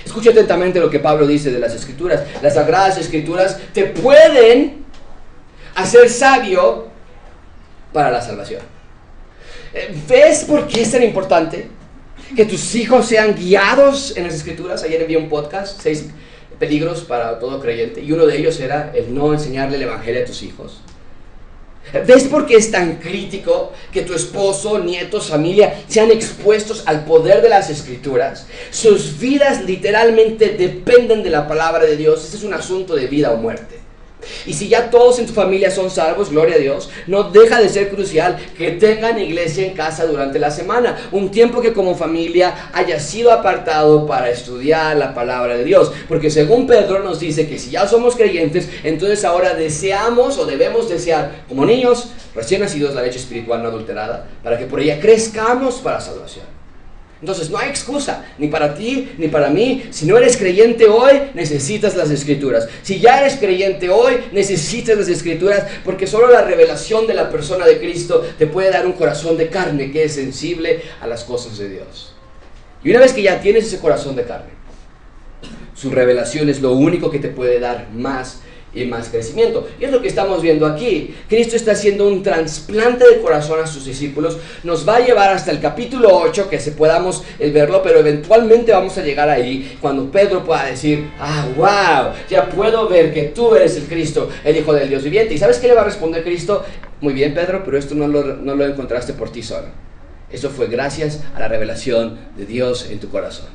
[0.04, 2.22] Escucha atentamente lo que Pablo dice de las escrituras.
[2.42, 4.84] Las sagradas escrituras te pueden
[5.74, 6.88] hacer sabio
[7.92, 8.62] para la salvación.
[9.74, 11.68] Eh, ¿Ves por qué es tan importante
[12.34, 14.82] que tus hijos sean guiados en las escrituras?
[14.82, 16.06] Ayer envié un podcast, seis
[16.62, 20.24] peligros para todo creyente y uno de ellos era el no enseñarle el Evangelio a
[20.24, 20.80] tus hijos.
[22.06, 27.42] ¿Ves por qué es tan crítico que tu esposo, nietos, familia sean expuestos al poder
[27.42, 28.46] de las escrituras?
[28.70, 32.24] Sus vidas literalmente dependen de la palabra de Dios.
[32.24, 33.81] Este es un asunto de vida o muerte.
[34.46, 37.68] Y si ya todos en tu familia son salvos, gloria a Dios, no deja de
[37.68, 40.96] ser crucial que tengan iglesia en casa durante la semana.
[41.12, 45.92] Un tiempo que como familia haya sido apartado para estudiar la palabra de Dios.
[46.08, 50.88] Porque según Pedro nos dice que si ya somos creyentes, entonces ahora deseamos o debemos
[50.88, 55.76] desear como niños recién nacidos la leche espiritual no adulterada, para que por ella crezcamos
[55.76, 56.61] para salvación.
[57.22, 59.84] Entonces no hay excusa, ni para ti, ni para mí.
[59.90, 62.66] Si no eres creyente hoy, necesitas las escrituras.
[62.82, 67.64] Si ya eres creyente hoy, necesitas las escrituras, porque solo la revelación de la persona
[67.64, 71.56] de Cristo te puede dar un corazón de carne que es sensible a las cosas
[71.58, 72.12] de Dios.
[72.82, 74.50] Y una vez que ya tienes ese corazón de carne,
[75.76, 78.40] su revelación es lo único que te puede dar más
[78.74, 79.68] y más crecimiento.
[79.78, 81.14] Y es lo que estamos viendo aquí.
[81.28, 84.38] Cristo está haciendo un trasplante de corazón a sus discípulos.
[84.64, 88.72] Nos va a llevar hasta el capítulo 8, que se podamos eh, verlo, pero eventualmente
[88.72, 93.54] vamos a llegar ahí cuando Pedro pueda decir, ah, wow, ya puedo ver que tú
[93.54, 95.34] eres el Cristo, el Hijo del Dios viviente.
[95.34, 96.64] ¿Y sabes qué le va a responder Cristo?
[97.00, 99.66] Muy bien, Pedro, pero esto no lo, encontraste por ti solo.
[100.30, 103.48] Eso fue gracias a la revelación de Dios en tu corazón.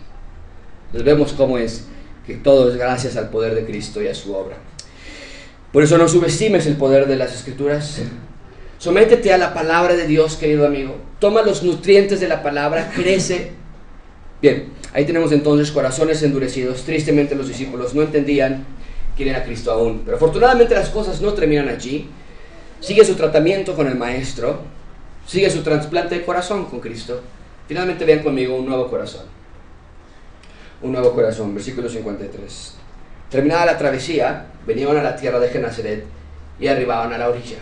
[0.93, 1.85] Vemos cómo es
[2.25, 4.57] que todo es gracias al poder de Cristo y a su obra.
[5.77, 8.01] Por eso no subestimes el poder de las escrituras.
[8.79, 10.95] Sométete a la palabra de Dios, querido amigo.
[11.19, 13.51] Toma los nutrientes de la palabra, crece.
[14.41, 16.81] Bien, ahí tenemos entonces corazones endurecidos.
[16.81, 18.65] Tristemente los discípulos no entendían
[19.15, 20.01] quién era Cristo aún.
[20.03, 22.09] Pero afortunadamente las cosas no terminan allí.
[22.79, 24.61] Sigue su tratamiento con el Maestro.
[25.27, 27.21] Sigue su trasplante de corazón con Cristo.
[27.67, 29.27] Finalmente vean conmigo un nuevo corazón.
[30.81, 32.86] Un nuevo corazón, versículo 53.
[33.29, 36.03] Terminada la travesía, venían a la tierra de Genazaret
[36.59, 37.57] y arribaban a la orilla.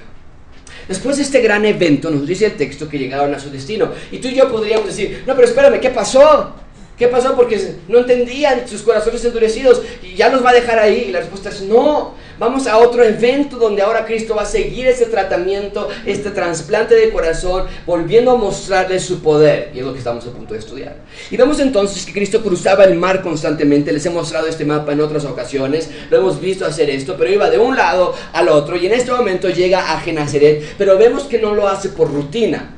[0.88, 3.90] Después de este gran evento, nos dice el texto que llegaron a su destino.
[4.12, 6.54] Y tú y yo podríamos decir, no, pero espérame, ¿qué pasó?
[6.98, 7.36] ¿Qué pasó?
[7.36, 11.08] Porque no entendían sus corazones endurecidos y ya los va a dejar ahí.
[11.10, 12.14] Y la respuesta es no.
[12.40, 17.10] Vamos a otro evento donde ahora Cristo va a seguir ese tratamiento, este trasplante de
[17.10, 19.72] corazón, volviendo a mostrarles su poder.
[19.74, 20.96] Y es lo que estamos a punto de estudiar.
[21.30, 23.92] Y vemos entonces que Cristo cruzaba el mar constantemente.
[23.92, 25.90] Les he mostrado este mapa en otras ocasiones.
[26.10, 28.78] Lo hemos visto hacer esto, pero iba de un lado al otro.
[28.78, 32.76] Y en este momento llega a Genazaret, pero vemos que no lo hace por rutina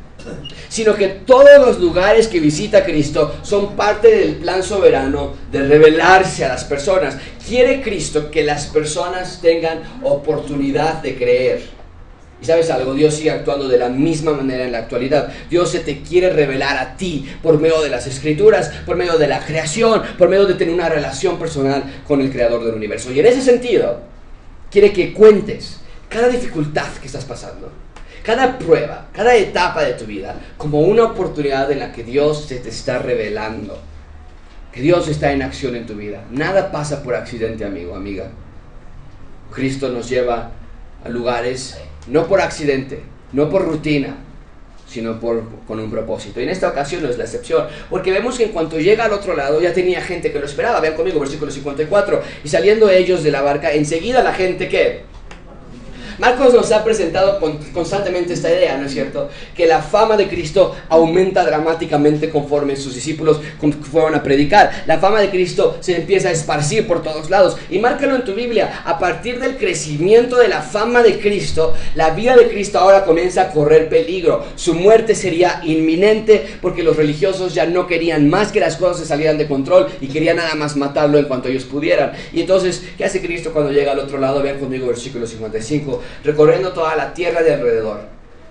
[0.70, 6.46] sino que todos los lugares que visita Cristo son parte del plan soberano de revelarse
[6.46, 7.18] a las personas.
[7.48, 11.78] Quiere Cristo que las personas tengan oportunidad de creer.
[12.40, 15.34] Y sabes algo, Dios sigue actuando de la misma manera en la actualidad.
[15.50, 19.28] Dios se te quiere revelar a ti por medio de las escrituras, por medio de
[19.28, 23.12] la creación, por medio de tener una relación personal con el creador del universo.
[23.12, 24.02] Y en ese sentido,
[24.70, 25.78] quiere que cuentes
[26.10, 27.72] cada dificultad que estás pasando
[28.28, 32.58] cada prueba, cada etapa de tu vida como una oportunidad en la que Dios se
[32.58, 33.80] te está revelando.
[34.74, 36.26] Que Dios está en acción en tu vida.
[36.30, 38.30] Nada pasa por accidente, amigo, amiga.
[39.54, 40.52] Cristo nos lleva
[41.06, 43.02] a lugares no por accidente,
[43.32, 44.18] no por rutina,
[44.90, 46.42] sino por, con un propósito.
[46.42, 49.14] Y en esta ocasión no es la excepción, porque vemos que en cuanto llega al
[49.14, 50.82] otro lado ya tenía gente que lo esperaba.
[50.82, 52.22] Vean conmigo versículo 54.
[52.44, 55.04] Y saliendo ellos de la barca, enseguida la gente que
[56.18, 57.40] Marcos nos ha presentado
[57.74, 59.30] constantemente esta idea, ¿no es cierto?
[59.56, 63.40] Que la fama de Cristo aumenta dramáticamente conforme sus discípulos
[63.92, 64.84] fueron a predicar.
[64.88, 67.58] La fama de Cristo se empieza a esparcir por todos lados.
[67.70, 72.12] Y márcalo en tu Biblia, a partir del crecimiento de la fama de Cristo, la
[72.12, 74.44] vida de Cristo ahora comienza a correr peligro.
[74.56, 79.06] Su muerte sería inminente porque los religiosos ya no querían más que las cosas se
[79.06, 82.14] salieran de control y querían nada más matarlo en cuanto ellos pudieran.
[82.34, 84.42] Y entonces, ¿qué hace Cristo cuando llega al otro lado?
[84.42, 88.02] Vean conmigo versículo 55 recorriendo toda la tierra de alrededor.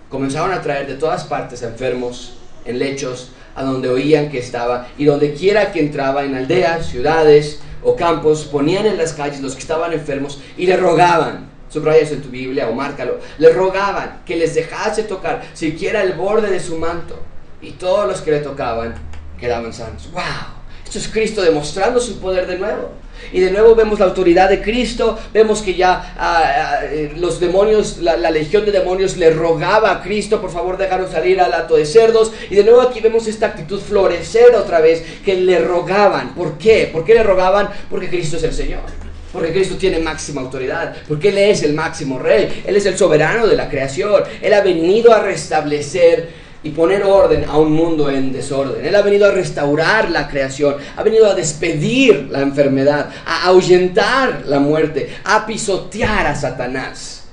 [0.08, 5.04] Comenzaron a traer de todas partes enfermos en lechos a donde oían que estaba y
[5.04, 9.60] donde quiera que entraba en aldeas, ciudades o campos, ponían en las calles los que
[9.60, 14.54] estaban enfermos y le rogaban, subrayas en tu Biblia o márcalo, le rogaban que les
[14.54, 17.18] dejase tocar siquiera el borde de su manto
[17.62, 18.94] y todos los que le tocaban
[19.38, 20.10] quedaban sanos.
[20.12, 20.22] ¡Wow!
[20.84, 22.90] Esto es Cristo demostrando su poder de nuevo.
[23.32, 26.80] Y de nuevo vemos la autoridad de Cristo, vemos que ya ah, ah,
[27.16, 31.52] los demonios, la, legión de demonios le rogaba a Cristo, por favor déjanos salir al
[31.52, 32.32] hato de cerdos.
[32.50, 36.34] Y de nuevo aquí vemos esta actitud florecer otra vez, que le rogaban.
[36.34, 36.88] ¿Por qué?
[36.92, 37.68] ¿Por qué le rogaban?
[37.90, 38.82] Porque Cristo es el Señor.
[39.32, 43.46] Porque Cristo tiene máxima autoridad, porque Él es el máximo rey, Él es el soberano
[43.46, 48.32] de la creación, Él ha venido a restablecer y poner orden a un mundo en
[48.32, 48.84] desorden.
[48.84, 54.42] Él ha venido a restaurar la creación, ha venido a despedir la enfermedad, a ahuyentar
[54.46, 57.28] la muerte, a pisotear a Satanás.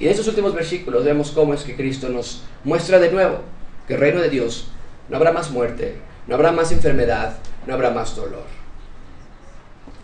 [0.00, 3.40] Y en estos últimos versículos vemos cómo es que Cristo nos muestra de nuevo
[3.86, 4.68] que el reino de Dios
[5.10, 7.36] no habrá más muerte, no habrá más enfermedad,
[7.66, 8.57] no habrá más dolor.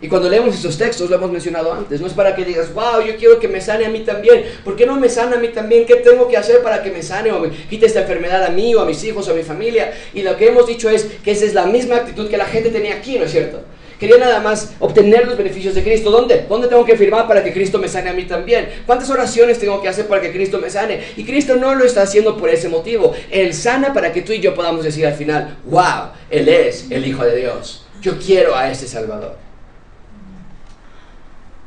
[0.00, 3.00] Y cuando leemos estos textos, lo hemos mencionado antes, no es para que digas, wow,
[3.06, 4.44] yo quiero que me sane a mí también.
[4.64, 5.86] ¿Por qué no me sana a mí también?
[5.86, 8.74] ¿Qué tengo que hacer para que me sane o me quite esta enfermedad a mí
[8.74, 9.92] o a mis hijos o a mi familia?
[10.12, 12.70] Y lo que hemos dicho es que esa es la misma actitud que la gente
[12.70, 13.62] tenía aquí, ¿no es cierto?
[13.98, 16.10] Quería nada más obtener los beneficios de Cristo.
[16.10, 16.44] ¿Dónde?
[16.48, 18.68] ¿Dónde tengo que firmar para que Cristo me sane a mí también?
[18.86, 21.00] ¿Cuántas oraciones tengo que hacer para que Cristo me sane?
[21.16, 23.14] Y Cristo no lo está haciendo por ese motivo.
[23.30, 27.06] Él sana para que tú y yo podamos decir al final, wow, Él es el
[27.06, 27.86] Hijo de Dios.
[28.02, 29.43] Yo quiero a ese Salvador.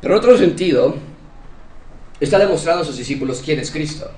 [0.02, 0.96] Pero en otro sentido,
[2.20, 4.10] está demostrando a sus discípulos quién es Cristo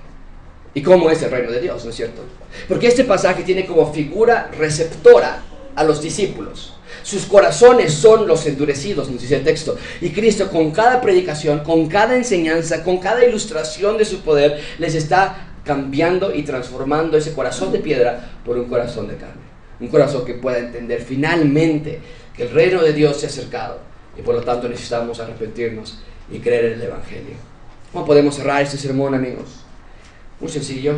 [0.73, 2.21] y cómo es el reino de Dios, ¿no es cierto?
[2.67, 5.43] Porque este pasaje tiene como figura receptora
[5.75, 6.73] a los discípulos.
[7.03, 9.77] Sus corazones son los endurecidos, nos dice el texto.
[10.01, 14.95] Y Cristo con cada predicación, con cada enseñanza, con cada ilustración de su poder, les
[14.95, 19.49] está cambiando y transformando ese corazón de piedra por un corazón de carne.
[19.79, 21.99] Un corazón que pueda entender finalmente
[22.35, 23.88] que el reino de Dios se ha acercado
[24.19, 25.99] y por lo tanto necesitamos arrepentirnos
[26.29, 27.35] y creer en el Evangelio.
[27.93, 29.61] ¿Cómo podemos cerrar este sermón, amigos?
[30.41, 30.95] Muy sencillo.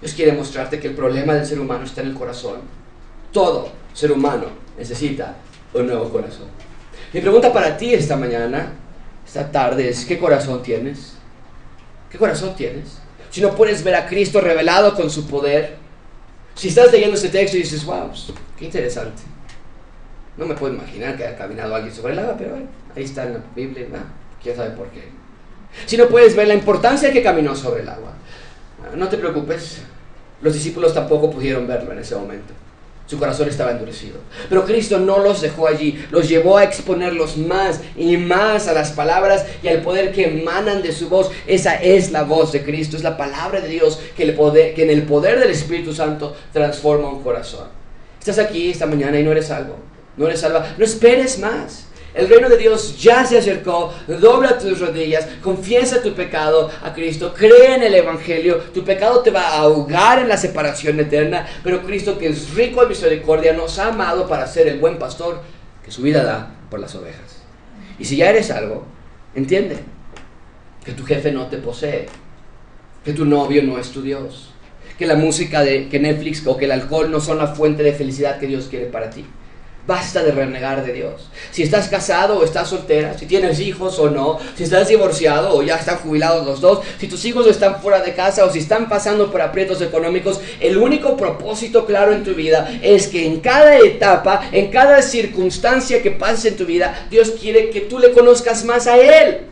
[0.00, 2.60] Dios quiere mostrarte que el problema del ser humano está en el corazón.
[3.32, 4.46] Todo ser humano
[4.76, 5.36] necesita
[5.72, 6.46] un nuevo corazón.
[7.12, 8.72] Mi pregunta para ti esta mañana,
[9.24, 11.14] esta tarde, es ¿qué corazón tienes?
[12.10, 12.98] ¿Qué corazón tienes?
[13.30, 15.76] Si no puedes ver a Cristo revelado con su poder,
[16.56, 18.10] si estás leyendo este texto y dices, wow,
[18.58, 19.22] qué interesante.
[20.40, 22.54] No me puedo imaginar que haya caminado alguien sobre el agua, pero
[22.96, 23.86] ahí está en la Biblia,
[24.42, 25.02] quién sabe por qué.
[25.84, 28.14] Si no puedes ver la importancia que caminó sobre el agua,
[28.96, 29.82] no te preocupes,
[30.40, 32.54] los discípulos tampoco pudieron verlo en ese momento.
[33.06, 34.16] Su corazón estaba endurecido.
[34.48, 38.92] Pero Cristo no los dejó allí, los llevó a exponerlos más y más a las
[38.92, 41.30] palabras y al poder que emanan de su voz.
[41.46, 44.34] Esa es la voz de Cristo, es la palabra de Dios que,
[44.74, 47.68] que en el poder del Espíritu Santo transforma un corazón.
[48.18, 51.86] Estás aquí esta mañana y no eres salvo, no eres salva, no esperes más.
[52.12, 53.94] El reino de Dios ya se acercó.
[54.08, 58.56] Dobla tus rodillas, confiesa tu pecado a Cristo, cree en el Evangelio.
[58.74, 62.82] Tu pecado te va a ahogar en la separación eterna, pero Cristo, que es rico
[62.82, 65.40] en misericordia, nos ha amado para ser el buen pastor
[65.84, 67.42] que su vida da por las ovejas.
[67.98, 68.84] Y si ya eres algo,
[69.34, 69.78] entiende
[70.84, 72.06] que tu jefe no te posee,
[73.04, 74.52] que tu novio no es tu Dios,
[74.98, 77.92] que la música de que Netflix o que el alcohol no son la fuente de
[77.92, 79.24] felicidad que Dios quiere para ti.
[79.86, 81.28] Basta de renegar de Dios.
[81.50, 85.62] Si estás casado o estás soltera, si tienes hijos o no, si estás divorciado o
[85.62, 88.88] ya están jubilados los dos, si tus hijos están fuera de casa o si están
[88.88, 93.78] pasando por aprietos económicos, el único propósito claro en tu vida es que en cada
[93.78, 98.64] etapa, en cada circunstancia que pases en tu vida, Dios quiere que tú le conozcas
[98.64, 99.46] más a Él.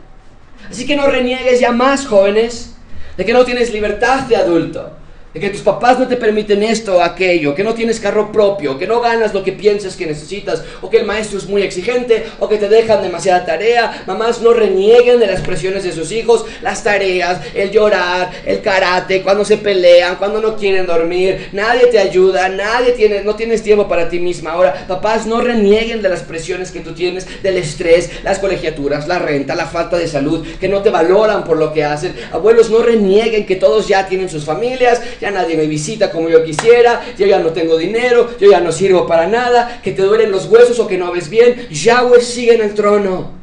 [0.69, 2.75] Así que no reniegues ya más, jóvenes,
[3.17, 4.98] de que no tienes libertad de adulto
[5.33, 8.79] de que tus papás no te permiten esto o aquello, que no tienes carro propio,
[8.79, 12.25] que no ganas lo que piensas que necesitas, o que el maestro es muy exigente,
[12.39, 14.03] o que te dejan demasiada tarea.
[14.07, 19.21] Mamás no renieguen de las presiones de sus hijos, las tareas, el llorar, el karate,
[19.21, 23.87] cuando se pelean, cuando no quieren dormir, nadie te ayuda, nadie tiene, no tienes tiempo
[23.87, 24.51] para ti misma.
[24.51, 29.19] Ahora, papás no renieguen de las presiones que tú tienes, del estrés, las colegiaturas, la
[29.19, 32.15] renta, la falta de salud, que no te valoran por lo que hacen.
[32.31, 36.43] Abuelos no renieguen que todos ya tienen sus familias, ya nadie me visita como yo
[36.43, 40.31] quisiera, yo ya no tengo dinero, yo ya no sirvo para nada, que te duelen
[40.31, 43.39] los huesos o que no ves bien, Yahweh sigue en el trono.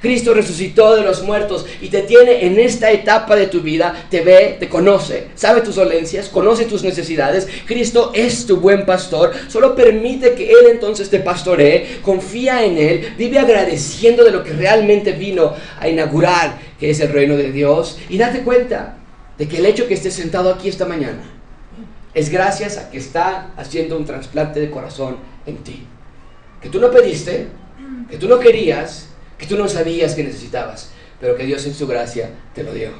[0.00, 4.20] Cristo resucitó de los muertos y te tiene en esta etapa de tu vida, te
[4.20, 7.48] ve, te conoce, sabe tus dolencias, conoce tus necesidades.
[7.66, 13.14] Cristo es tu buen pastor, solo permite que Él entonces te pastoree, confía en Él,
[13.16, 17.98] vive agradeciendo de lo que realmente vino a inaugurar, que es el reino de Dios,
[18.08, 18.97] y date cuenta
[19.38, 21.22] de que el hecho que estés sentado aquí esta mañana
[22.12, 25.86] es gracias a que está haciendo un trasplante de corazón en ti.
[26.60, 27.46] Que tú no pediste,
[28.10, 31.86] que tú no querías, que tú no sabías que necesitabas, pero que Dios en su
[31.86, 32.90] gracia te lo dio.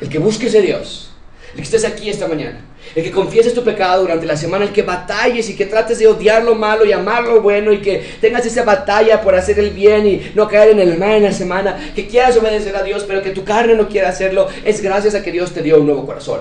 [0.00, 1.12] El que busques a Dios,
[1.52, 2.60] el que estés aquí esta mañana,
[2.94, 6.06] el que confieses tu pecado durante la semana, el que batalles y que trates de
[6.06, 9.70] odiar lo malo y amar lo bueno y que tengas esa batalla por hacer el
[9.70, 13.04] bien y no caer en el mal en la semana, que quieras obedecer a Dios,
[13.06, 15.86] pero que tu carne no quiera hacerlo, es gracias a que Dios te dio un
[15.86, 16.40] nuevo corazón,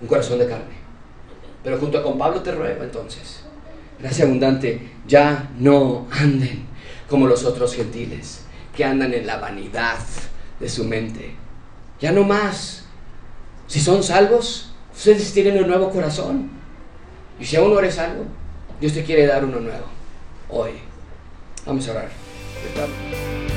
[0.00, 0.78] un corazón de carne.
[1.62, 3.42] Pero junto con Pablo te ruego entonces,
[3.98, 6.66] gracia abundante, ya no anden
[7.08, 8.42] como los otros gentiles,
[8.76, 9.98] que andan en la vanidad
[10.60, 11.34] de su mente.
[12.00, 12.84] Ya no más.
[13.66, 14.67] Si son salvos,
[14.98, 16.50] ustedes tienen un nuevo corazón.
[17.38, 18.24] Y si aún no eres salvo,
[18.80, 19.86] Dios te quiere dar uno nuevo.
[20.48, 20.72] Hoy.
[21.64, 23.47] Vamos a orar.